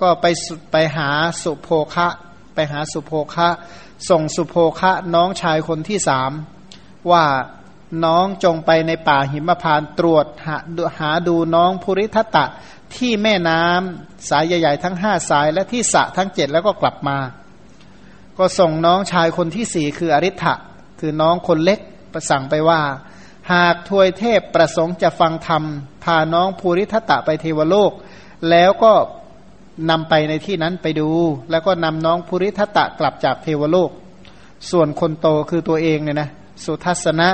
[0.00, 0.26] ก็ไป
[0.72, 1.08] ไปหา
[1.42, 2.08] สุโภคะ
[2.54, 3.48] ไปหาสุโภคะ
[4.08, 6.30] ส่งสุโภคะน้องชายคนที่สาม
[7.10, 7.24] ว่า
[8.04, 10.56] น้องจงไปในป่าหิมพานตรวจหา
[10.98, 12.44] หาดูน้องภูริทัตตะ
[12.96, 17.18] ที่แม่น้ำสายใหญ่ ๆ ทั้งห้าสายและที่สะทั้งเจ็ดแล้วก็กลับมา
[18.38, 20.54] ก็ส่งน้องชายคนที่สี่คืออริ t ะ
[21.00, 21.80] คือน้องคนเล็ก
[22.12, 22.80] ประสั่งไปว่า
[23.52, 25.62] หากทวยเทพประสงค์จะฟังธรรม
[26.04, 27.92] พาน้องภูริทัตะไปเทวโลก
[28.50, 28.92] แล้วก็
[29.90, 31.10] นำไปในที่นั้นไปดู
[31.50, 33.90] แล้วก็นำน้องภูริทัตะกลับจากเทวโลก
[34.70, 36.30] ส่วนคนโตคือตัวเองเนี่ยนะ
[36.64, 37.28] สุทัศนะ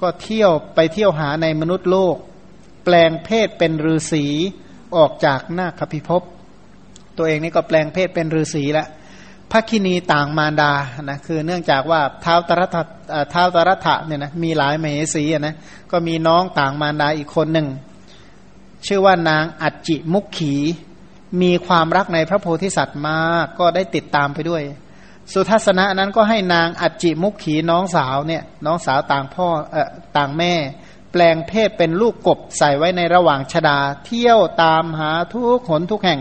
[0.00, 2.16] ก็เที่ยวไปเที่ยวหาในมนุษย์โลก
[2.84, 4.24] แปลงเพศเป็นฤาษี
[4.96, 6.22] ออกจากนาคพิภพ
[7.18, 8.88] ตัวเองนี่ก็แปลงเพศเป็นฤาษีล้ว
[9.52, 10.72] พระคินีต่างมารดา
[11.02, 12.76] นะคือเนื่องจากว่าเท้าตรัต
[13.30, 15.54] เท้าตรัตเนี่ยนะมีหลายมเหสีนะ
[15.90, 17.68] ก็มีน้องต่างมารดาอีกคนหนึ่ง
[18.86, 20.54] ชื่อว่านางอัจจิมุขขี
[21.42, 24.62] มีความรักในพระโพธิสัตว์มากก็ได้ติดตามไปด้วย
[25.32, 30.52] สุทัศนะนั้นก็ให้นางอัจจิมุขขีน้องสาวเนี่ยน้องสาวต่างพ่อเอ่อต่างแม่
[31.20, 36.20] ลงเพศเป็นลูกกบใส่ไว้ในระหว่างชดา เที่ยวตามหาทุกหนทุกแห่ง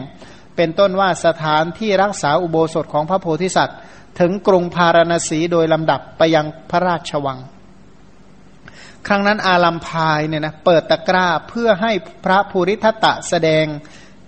[0.56, 3.78] เป็นต้นว่าสถานที่รักษาอุโบสถของพระโพธิสัตว์
[4.20, 7.40] ถึงกรุงพาราณสีโดยลำดับไปยังพระราชวัง
[9.08, 11.92] ครั้งนั้นอาลัมพายเนี่ยนะเปิดตะกร้าเพื่อให้
[12.26, 13.66] พระภูริทัตะแสดง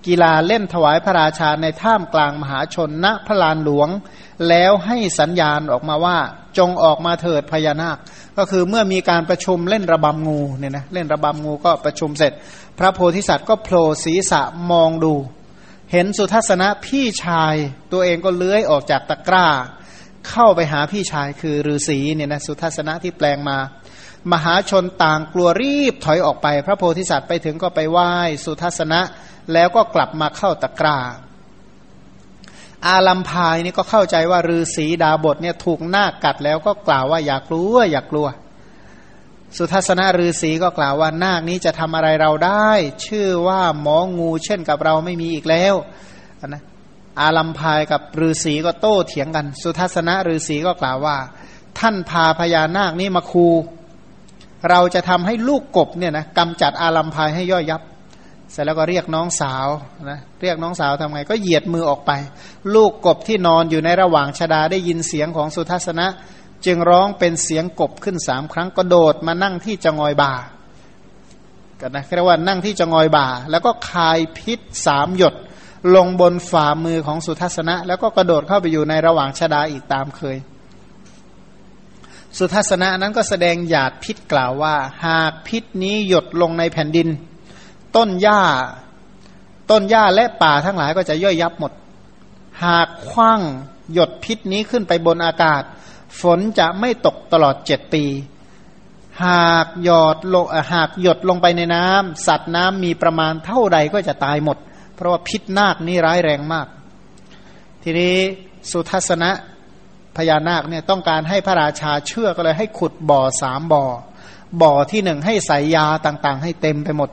[0.08, 3.89] กีฬาเล่นถวายพระราชาในท่ามกลางมหาชนณพระลานหลวง
[4.49, 6.18] แล้วให้สัญญาณออกมาว่า
[6.58, 7.97] จงออกมาเถิดพญานาค
[8.38, 12.34] ก็คือเมื่อมีการประชุมเล่นระบำงูเนี่ยนะเล่นระบำงูก็ประชุมเสร็จ
[12.80, 14.41] พระโพธิสัตว์ก็โผล่ศีรษะ
[14.72, 15.14] มองดู
[15.91, 17.55] เห็นสุทัศนะพี่ชาย
[17.91, 19.47] ตัวเองก็เลื้อยออกจากตะกร้า
[20.30, 23.58] เข้าไปหาพี่ชายคือฤาษีเนี่ยนะสุทัศนะที่แปลงมา
[24.32, 28.12] มหาชนต่างกลัวรีบถอยออกไป พระโพธิสัตว์ไปถึงก็ไปไหว้
[28.45, 29.01] สุทัศนะ
[29.54, 30.98] แล้วก็กลับมาเข้าตะกร้า
[32.88, 38.28] อาลัมพายนี่ก็เข้าใจว่าฤาษีดาบทเนี่ยถูกหน้ากัดแล้วก็กล่าวว่าอยากกลัวอยากกลัว
[39.58, 42.70] สุทัศนฤาษีก็กล่าวว่านาคนี้จะทำอะไรเราได้
[43.06, 45.76] ชื่อว่าหมองูเช่นกับเราไม่มีอีกแล้ว
[46.48, 46.64] นะ
[47.22, 51.18] อาลัมพายกับฤาษีก็โต้เถียงกัน สุทัศนฤาษีก็กล่าวว่า
[51.80, 53.48] ท่านพาพญานาคนี้มาคู
[54.70, 57.82] เราจะทำให้ลูกกบเนี่ยนะกำจัดอาลัมพายให้ย่อยยับ
[58.52, 59.68] เสร็จแล้วก็เรียกน้องสาว
[60.10, 62.12] นะเรียกน้องสาวทำไง ก็เหยียดมือออกไป
[62.76, 66.08] ลูกกบที่นอนอยู่ในระหว่างชดาได้ยินเสียงของสุทัศนะ
[66.66, 70.34] จึงร้องเป็นเสียงกบขึ้นสามครั้งก็โดดมานั่งที่จงอยบ่า
[71.82, 75.36] กันนะเรียกว่านั่งที่จงอยบ่า แล้วก็คายพิษสามหยด
[75.95, 80.38] ลงบนฝ่ามือของสุทัศนะ แล้วก็กระโดดเข้าไปอยู่ในระหว่างชดาอีกตามเคย
[82.38, 84.76] สุทัศนะนั้นก็แสดงหยาดพิษกล่าวว่า
[85.06, 87.08] หากพิษนี้หยดลงในแผ่นดิน
[87.95, 88.41] ต้นหญ้า
[89.71, 91.71] ต้นหญ้าและป่าทั้งหลายก็จะย่อยยับหมด
[92.63, 93.41] หากคว้าง
[93.93, 95.63] หยดพิษนี้ขึ้นไปบนอากาศ
[96.21, 98.03] ฝนจะไม่ตกตลอดเจ็ดปี
[99.25, 104.57] หากหยดลงหากหยดลงไปในน้ำสัตว์น้ำมีประมาณเท่าใดก็จะตายหมด
[104.95, 106.67] เพราะว่าพิษนาคนี่ร้ายแรงมาก
[107.83, 108.15] ทีนี้
[108.71, 109.31] สุทัศนะ
[110.15, 113.83] พญานาคเนี่ยต้องการให้พระราชาเชื่อก็เลยให้ขุดบ่อสามบ่อ
[114.61, 117.09] บ่อที่หนึ่งให้ใส่ยาต่างๆ ให้เต็มไปหมด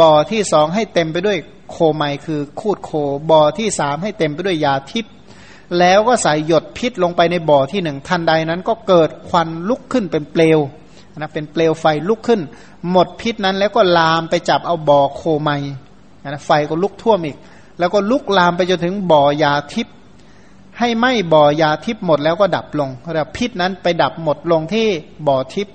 [0.00, 1.38] บ่อที่สองให้เต็มไปด้วย
[1.70, 2.90] โคไมคือคูดโค
[3.30, 5.12] บ่อที่สามให้เต็มไปด้วยยาทิพย์
[5.78, 10.58] แล้วก็ใส่หยดพิษลงไปในบ่อที่หนึ่งทันใดนั้นก็เกิดควันลุกขึ้นเป็นเปลว
[11.18, 12.40] นะเป็นเปลวไฟลุกขึ้น
[12.90, 15.50] หมดพิษนั้นแล้วก็ลามไปจับเอาบ่อโคไม
[16.22, 17.36] นะไฟก็ลุกท่วมอีก
[17.78, 19.94] แล้วก็ลุกลามไปจนถึงบ่อยาทิพย์
[20.78, 24.86] ให้ไหม้บ่อยาทิพย์หมดแล้วก็ดับลงแ้วพิษนั้นไปดับหมดลงที่
[25.28, 25.74] บ่อทิพย์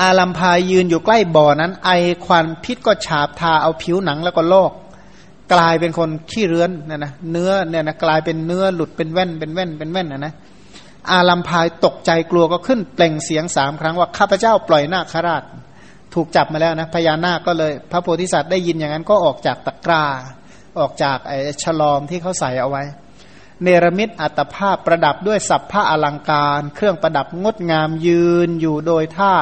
[0.00, 1.90] อาลัมพายยืนอยู่ใกล้บ่อนั้น ไอ
[2.24, 4.72] ควันพิษก็ฉาบทาเอาผิวหนังแล้วก็ลอก
[5.52, 10.34] กลายเป็นคนขี้เรื้อนเนี่ยนะเนื้อเนี่ยนะกลายเป็นเนื้อหลุดเป็นแว่นเป็นแว่นเป็นแว่นนะนะ
[11.10, 15.42] อาลัมพายตกใจกลัวก็ขึ้นเปล่งเสียงสามครั้งว่าข้าพเจ้าปล่อยหน้าคราช
[16.14, 20.04] ถูกจับมาแล้วนะพญานาคก็เลย พระโพธิสัตว์ได้ยินอย่างนั้นก็ออกจากตะกร้า
[20.78, 22.82] ออกจากไอ้ฉลอมที่เขาใส่เอาไว้
[23.62, 29.34] เนรมิตอัตภาพประดับด้วยสัพพะอลังการ เครื่องประดับงดงามยืนอยู่โดยท่า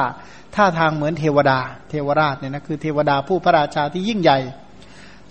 [0.55, 4.39] ท่าทางเหมือนเทวดา เทวราชเนี่ยนะคือเทวดาผู้พระราชาที่ยิ่งใหญ่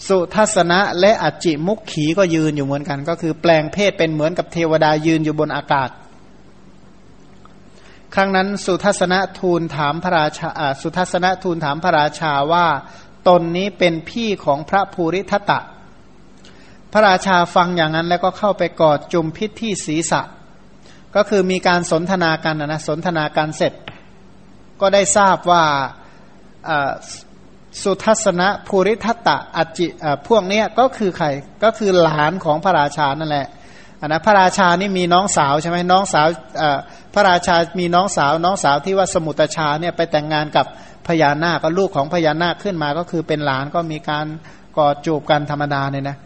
[0.09, 5.91] สุทัศนะและอจิมุขขีก็ยืนอยู่เหมือนกัน ก็คือแปลงเพศเป็นเหมือนกับเทวดายืนอยู่บนอากาศ
[8.15, 10.51] ครั้งนั้นสุทัศนะทูลถามพระราชา
[10.83, 12.67] สุทัศนะทูลถามพระราชาว่า
[13.29, 15.61] ตนนี้เป็นพี่ของพระภูริทัตะ
[16.93, 20.23] พระราชาฟังอย่างนั้นแล้วก็เข้าไปกอดจุมพิษที่ศีรษะ
[21.17, 23.73] ก็คือมีการสนทนากันนะสนทนาการเสร็จ
[24.83, 25.65] ก็ได้ทราบว่า
[27.83, 29.87] สุทัศนะภูริทัตะอจิ
[30.29, 31.27] พวกนี้ก็คือใคร
[31.65, 33.47] ก็คือหลานของพระราชานั่นแหละ
[34.01, 36.27] นนะพระราชานี่มีน้องสาวใช่ไหมน้องสาว
[37.15, 40.67] พระราชามีน้องสาวน้องสาวที่ว่าสมุตชาเนี่ยไปแต่งงานกับ
[41.07, 44.27] พญานาคก็ลูกของพญานาคขึ้นมาก็คือเป็นหลานก็มีการ
[44.77, 46.17] กอดจูบกันธรรมดาเนี่ยนะ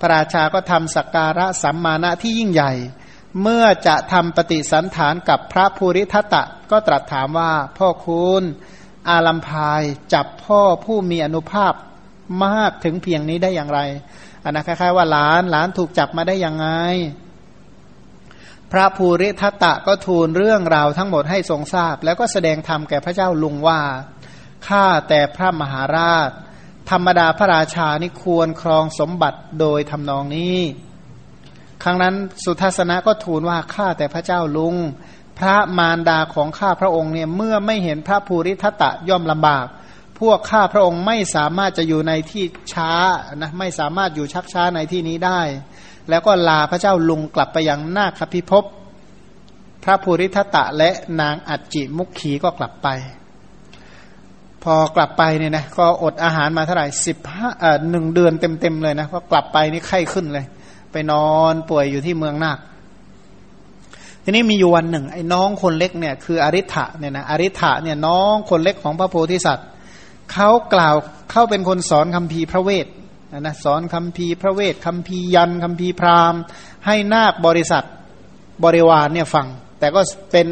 [0.00, 2.72] พระราชาก็ทำสักการะสัมมาณะที่ยิ่งใหญ่
[3.42, 8.42] เมื่อจะทำปฏิสันฐานกับพระภูริทัตตะ ก็ตรัสถามว่า พ่อคุณ
[9.08, 11.72] อาลัมพายจับพ่อผู้มีอนุภาพ
[12.44, 13.80] มากถึงเพียงนี้ได้อย่างไร
[14.44, 16.66] อันนะคล้ายๆว่าหลานหลานถูกจับมาได้ยังไง
[18.72, 23.80] พระภูริทัตตะก็ทูลเรื่องราวทั้งหมดให้ทรงทราบ แล้วก็แสดงธรรมแก่พระเจ้าลุงว่า
[24.66, 26.30] ข้าแต่พระมหาราช
[26.90, 30.58] ธรรมดาพระราชานี่ควรครองสมบัติโดยทำนองนี้
[31.82, 32.14] ครั้งนั้น
[32.44, 34.76] สุทัศนะก็ทูลว่าข้าแต่พระเจ้าลุง
[35.38, 39.66] พระมารดาของข้าพระองค์เนี่ยเมื่อไม่เห็นพระภูริทัตตะย่อมลำบาก
[40.20, 42.92] พวกข้าพระองค์ไม่สามารถจะอยู่ในที่ช้า
[43.36, 45.40] นะไม่สามารถอยู่ชักช้าในที่นี้ได้
[46.10, 48.64] แล้วก็ลาพระเจ้าลุงกลับไปยังนาคพิภพ
[49.84, 52.88] พระภูริทัตะและนางอัจจิมุขขีก็กลับไป
[54.64, 60.44] พอกลับไปเนี่ยนะก็อดอาหารมาเท่าไหร่สิบห้าเอ่อหนึ่งเดือนเต็มๆเลยนะพอกลับไปนี่ไข้ขึ้นเลย
[60.92, 62.58] ไปนอนป่วยอยู่ที่เมืองนาค
[64.24, 69.66] ทีนี้มีอยู่วันหนึ่ง ไอ้น้องคนเล็กเนี่ยคืออริ t ะเนี่ยนะอริ t ะเนี่ยน้องคนเล็กของพระโพธิสัตว์
[70.32, 70.94] เขากล่าว
[71.30, 72.86] เขาเป็นคนสอนคำพีพระเวท
[73.38, 76.40] นะสอนคำพีพระเวทคำพียันคำพีพราหมณ์
[76.86, 77.84] ให้นาคบริษัท
[78.64, 79.46] บริวารเนี่ยฟัง
[79.78, 80.00] แต่ก็
[80.32, 80.48] เป็น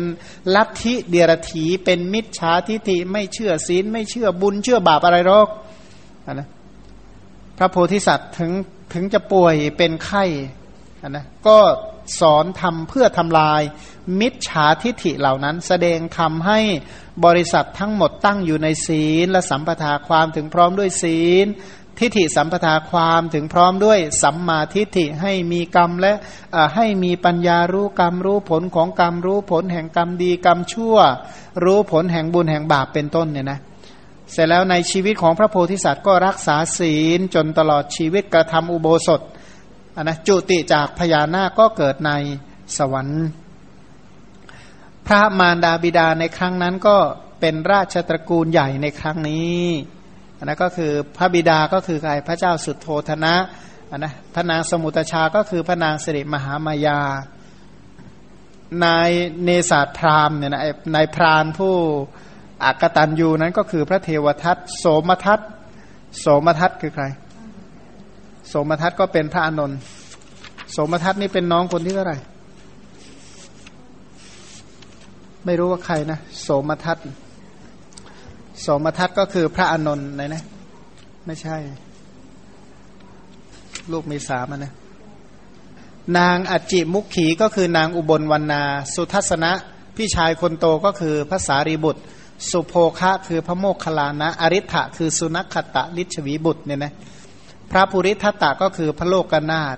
[0.54, 5.48] ลัทธิเดียรถีเป็นมิจฉาทิฏฐิไม่เชื่อศีลไม่เชื่อบุญเชื่อบาปอะไรหรอก
[6.32, 6.48] นะ
[7.58, 8.52] พระโพธิสัตว์ถึง
[8.92, 10.24] ถึงจะป่วยเป็นไข้
[11.08, 11.58] นะก็
[12.20, 13.62] สอนทำเพื่อทำลาย
[14.20, 16.60] มิจฉาทิฐิเหล่านั้น แสดงทำให้
[17.24, 21.46] บริษัททั้งหมดตั้งอยู่ในศีล และสัมปทาความถึงพร้อมด้วยศีล
[21.98, 26.12] ทิฏฐิสัมปทาความถึงพร้อมด้วยสัมมาทิฏฐิให้มีกรรมและ
[26.74, 30.96] ให้มีปัญญารู้กรรมรู้ผลของกรรมรู้ผลแห่งกรรมดีกรรมชั่ว
[31.64, 33.58] รู้ผลแห่งบุญแห่งบาปเป็นต้นเนี่ยนะ
[34.32, 39.20] เสร็จแล้วในชีวิตของพระโพธิสัตว์ก็รักษาศีลจนตลอดชีวิตกระทำอุโบสถ
[39.96, 42.12] นนะจุติจากพญานาคก็เกิดใน
[42.76, 43.26] สวรรค์
[45.06, 46.96] พระมารดาบิดาในครั้งนั้นก็
[47.40, 49.62] เป็นราชตระกูลใหญ่ในครั้งนี้
[50.42, 53.34] นนั้นก็คือพระบิดาก็คือใครพระเจ้าสุดโทธนะ
[53.90, 57.00] นนะพระนางสมุตชาก็คือพระนางสิริมหามายา
[58.84, 59.10] นาย
[59.44, 60.62] เนศาสพรามเนี่ยนะ
[60.94, 61.74] นายพรานผู้
[62.64, 65.40] อักตันยูนั้นก็คือพระเทวทัตโสมทัต
[66.20, 67.04] โสมทัตคือใคร
[68.48, 69.78] โสมทัตก็เป็นพระอานนท์
[70.72, 72.18] โสมทัตนี่เป็นน้องคนที่เท่าไหร่
[75.44, 76.98] ไม่รู้ว่าใครนะโสมทัต
[78.60, 80.44] โสมทัตก็คือพระอานนท์นะนะ
[81.26, 81.56] ไม่ใช่
[83.92, 84.72] ลูกมีสามนะ
[86.18, 88.62] นางอจิมุขขีก็คือนางอุบลวรรณา
[88.94, 89.52] สุทัศนะ
[89.96, 92.02] พี่ชายคนโตก็คือพระสารีบุตร
[92.50, 96.92] สุโภคะคือพระโมคคัลลานะอริ t ะคือสุนัขตะลิชวีบุตรเนี่ยนะ
[97.70, 99.76] พระภูริทัตตะก็คือพระโลกนาถ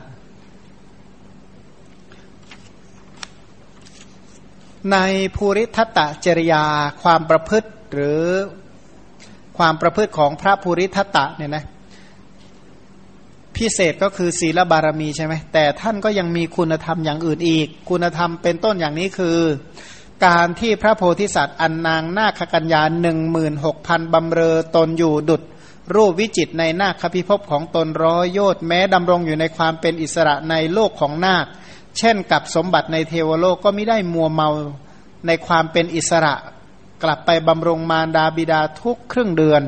[4.93, 4.97] ใน
[5.37, 6.65] ภูริทัตตะจริยา
[7.03, 8.23] ความประพฤติหรือ
[9.59, 11.65] ความประพฤติของพระภูริทัตตะเนี่ยนะ
[13.57, 19.37] พิเศษก็คือศีลบารมีใช่ไหมแต่ท่านก็ยังมีคุณธรรมอย่างอื่นอีก คุณธรรมเป็นต้นอย่างนี้คือ
[20.27, 25.43] การที่พระโพธิสัตว์อันนางนาคกัญญาหนึ่งหมื่นหกพันบำเรอตนอยู่ดุด
[25.95, 31.47] รูปวิจิตในนาคพิภพของตนร้อยโยต์แม้ดำรงอยู่ในความเป็นอิสระในโลกของนาค
[31.99, 34.49] เช่นกับสมบัติในเทวโลกก็ไม่ได้มัวเมา
[35.27, 36.35] ในความเป็นอิสระ
[37.03, 39.63] กลับไปบำรงมารดาบิดาทุกครึ่งเดือน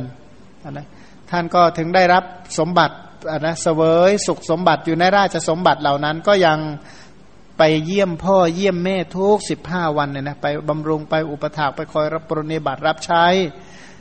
[0.70, 0.86] นะ
[1.30, 2.24] ท่านก็ถึงได้รับ
[2.58, 2.96] สมบัติ
[3.46, 6.58] นะเสวยสุขสมบัติอยู่ในราชสมบัติเหล่านั้นก็ยัง
[7.58, 13.26] ไปเยี่ยมพ่อเยี่ยมแม่ทุกสิบห้าวันเนี่ยนะไปบำรุงไปอุปถากไปคอยรับปรนิบัติรับใช้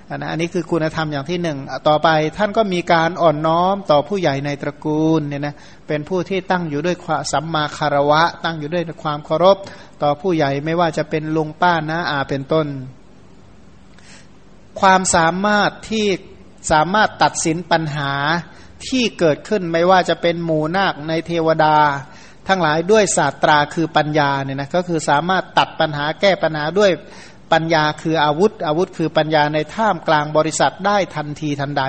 [0.09, 5.55] อันนะอันนี้คือคุณธรรมอย่างที่หนึ่งต่อไปท่านก็มีการอ่อนน้อมต่อผู้ใหญ่ในตระกูลเนี่ยนะ
[5.87, 9.57] เป็นผู้ที่ตั้งอยู่ด้วยความสัมมาคารวะ ตั้งอยู่ด้วยความเคารพ
[10.01, 12.67] ต่อผู้ใหญ่ไม่ว่าจะเป็นลุงป้านะอาเป็นต้น
[14.79, 16.07] ความสามารถที่
[16.71, 18.13] สามารถตัดสินปัญหา
[18.87, 21.77] ที่เกิดขึ้นไม่ว่าจะเป็นหมู่นาคในเทวดา
[22.47, 26.91] ทั้งหลายด้วยศาสตราคือปัญญาเนี่ยนะก็คือสามารถตัดปัญหาแก้ปัญหาด้วย
[27.53, 31.83] ปัญญาคืออาวุธ อาวุธคือปัญญาในท่ามกลางบริษัทได้ทันทีทันใด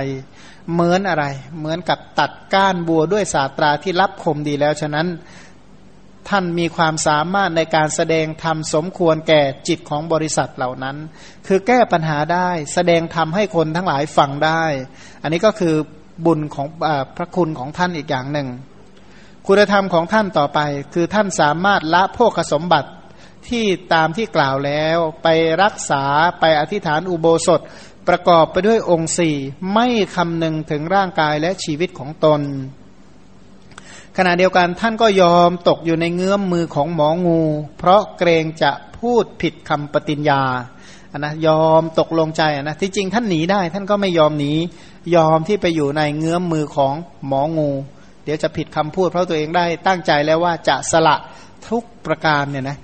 [0.73, 1.25] เหมือนอะไร
[1.59, 5.07] เหมือนกับตัดก้านบัวด้วยศาสตราที่รับคมดีแล้วฉะนั้น
[6.29, 10.97] ท่านมีความสามารถในการแสดงธรรมสมควรแก่จิตของบริษัทเหล่านั้น
[11.47, 14.65] คือแก้ปัญหาได้แสดงธรรมให้คนทั้งหลายฟังได้
[15.23, 15.75] อันนี้ก็คือ
[16.27, 18.49] บุญของอพระคุณของท่านอีกอย่างหนึ่ง
[19.49, 20.61] คุณธรรมของท่านต่อไป
[20.95, 22.91] คือท่านสามารถละโภคสมบัติ
[23.49, 25.29] ที่ตามที่กล่าวแล้วไป
[25.63, 26.05] รักษา
[26.41, 27.61] ไปอธิษฐานอุโบสถ
[28.09, 29.37] ประกอบไปด้วยองค์สี่
[29.75, 29.87] ไม่
[30.17, 32.41] คำนึงถึงร่างกายและชีวิตของตน
[34.17, 37.43] ขณะเดียวกันท่านก็ยอมตกอยู่ในเงื้อมมือของหมองู
[37.79, 40.43] เพราะเกรงจะพูดผิดคำปฏิญญา
[41.11, 44.53] อันนะยอมตกลงใจนะที่จริงท่านหนีได้ ท่านก็ไม่ยอมหนี
[45.17, 46.95] ยอมที่ไปอยู่ในเงื้อมมือของ
[47.27, 47.71] หมองู
[48.25, 51.17] เดี๋ยวจะผิดคำพูดเพราะตัวเองได้ตั้งใจแล้วว่าจะสละ
[51.69, 52.79] ทุกประการเนี่ยนะ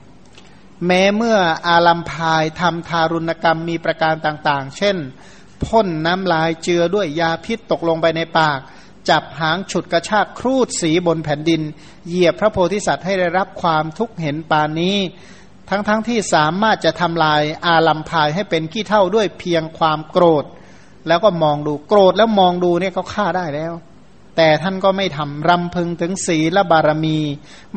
[0.87, 4.97] แม้เมื่ออาลัมพายทำทารุณกรรมมีประการต่างๆ เช่น
[5.65, 8.59] พ่นน้ำลายเจือด้วยยาพิษตกลงไปในปาก
[9.11, 11.63] จับหางฉุดกระชากครูดสีบนแผ่นดิน
[12.09, 14.97] เหยียบพระโพธิสัตว์ให้ได้รับความทุกข์เห็นปานนี้
[15.71, 20.45] ทั้งๆทที่สามารถจะทำลายอาลัมพายให้เป็นขี้เท่าด้วยเพียงความโกรธ
[21.09, 23.73] แล้วก็มองดูโกรธแล้วมองดูเนี่ยเขาฆ่าได้แล้ว
[24.41, 27.19] แต่ท่านก็ไม่ทำรำพึงถึงศีลบารมี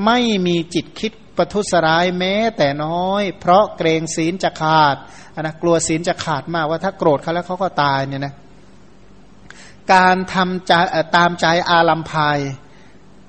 [0.06, 4.96] ไม่มีจิตคิดประทุษร้ายแม้แต่น้อย เพราะเกรงศีลจะขาด
[5.42, 8.34] นะกลัวศีลจะขาดมากว่าถ้าโกรธเขาแล้วเขาก็ตายเนี่ยนะ
[9.94, 10.74] การทำใจ
[11.18, 12.38] ตามใจอาลัมพาย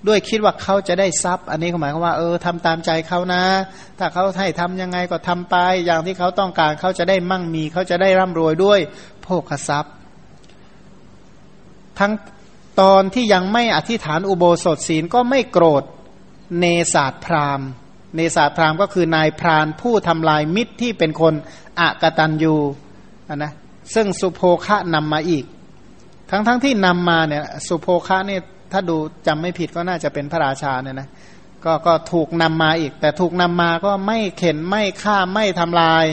[0.09, 3.45] ด้วยคิดว่าเขาจะได้ทรัพย์ อันนี้หมายความว่าเออทำตามใจเขานะ
[3.99, 5.57] ถ้าเขาให้ทำยังไงก็ทำไป
[5.87, 8.81] อย่างที่เขาต้องการเขาจะได้มั่งมี เขาจะได้ร่ำรวยด้วย
[9.23, 9.93] โภคทรัพย์
[11.99, 12.13] ทั้ง
[12.81, 15.85] ตอนที่ยังไม่อธิษฐานอุโบสถศีลก็ไม่โกรธ
[16.59, 16.65] เน
[16.95, 17.61] ศาสพราม
[18.15, 21.35] เนศาสพรามก็คือนายพรานผู้ทำลายมิตรที่เป็นคน
[21.81, 22.57] อะกตันยู
[23.37, 23.53] นะ
[23.95, 25.45] ซึ่งสุโภคะนำมาอีก
[26.31, 28.39] ทั้งๆทที่นำมาเนี่ยสุโภคะนี่
[28.73, 28.97] ถ้าดู
[29.27, 31.09] จำไม่ผิดก็น่าจะเป็นพระราชาเนี่ยนะ
[31.65, 36.05] ก็ก็ถูกนำมาอีก แต่ถูกนำมาก็ไม่เข็นไม่ฆ่าไม่ทำลาย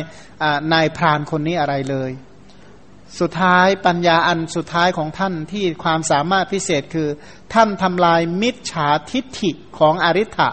[0.74, 2.12] นายพรานคนนี้อะไรเลย
[3.20, 7.08] สุดท้ายปัญญาอันสุดท้ายของท่านที่ความสามารถพิเศษคือ
[7.54, 10.50] ท่านทำลายมิจฉาทิฏฐิของอริ t ะ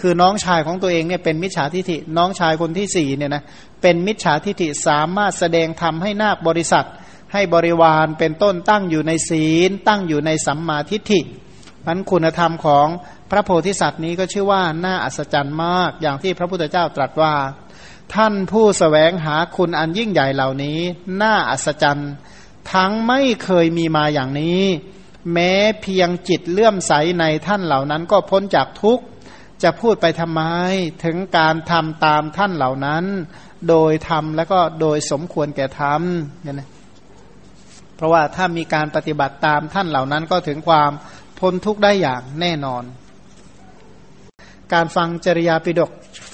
[0.00, 3.44] คือน้องชายของตัวเองเนี่ยเป็นมิจฉาทิฏฐิน้องชายคนที่สี่เนี่ยนะ
[3.82, 6.86] เป็นมิจฉาทิฏฐิสามารถแสดงทำให้นาคบริษัท
[7.32, 11.20] ให้บริวารเป็นต้นตั้งอยู่ในศีล ตั้งอยู่ในสัมมาทิฏฐิ
[11.86, 12.86] มันคุณธรรมของ
[13.30, 17.34] พระโพธิสัตว์นี้ก็ชื่อว่าน่าอัศจรรย์มาก อย่างที่พระพุทธเจ้าตรัสว่า
[18.14, 20.78] ท่านผู้สแสวงหาคุณอันยิ่งใหญ่เหล่านี้
[21.22, 22.12] น่าอัศจรรย์
[22.72, 24.62] ทั้งไม่เคยมีมาอย่างนี้
[25.32, 25.52] แม้
[25.82, 29.04] เพียงจิตเลื่อมใสในท่านเหล่านั้นก็พ้นจากทุกข์
[29.62, 30.42] จะพูดไปทำไม
[31.04, 33.04] ถึงการทำตามท่านเหล่านั้น
[33.68, 36.68] โดยทำแล้วก็โดยสมควรแก่ทำเนี่ยนะ
[37.96, 40.90] เพราะว่าถ้ามีการปฏิบัติตามท่านเหล่านั้นก็ถึงความ
[41.38, 42.84] พ้นทุกข์ได้อย่างแน่นอน
[44.72, 45.90] การฟังจริยาปิดก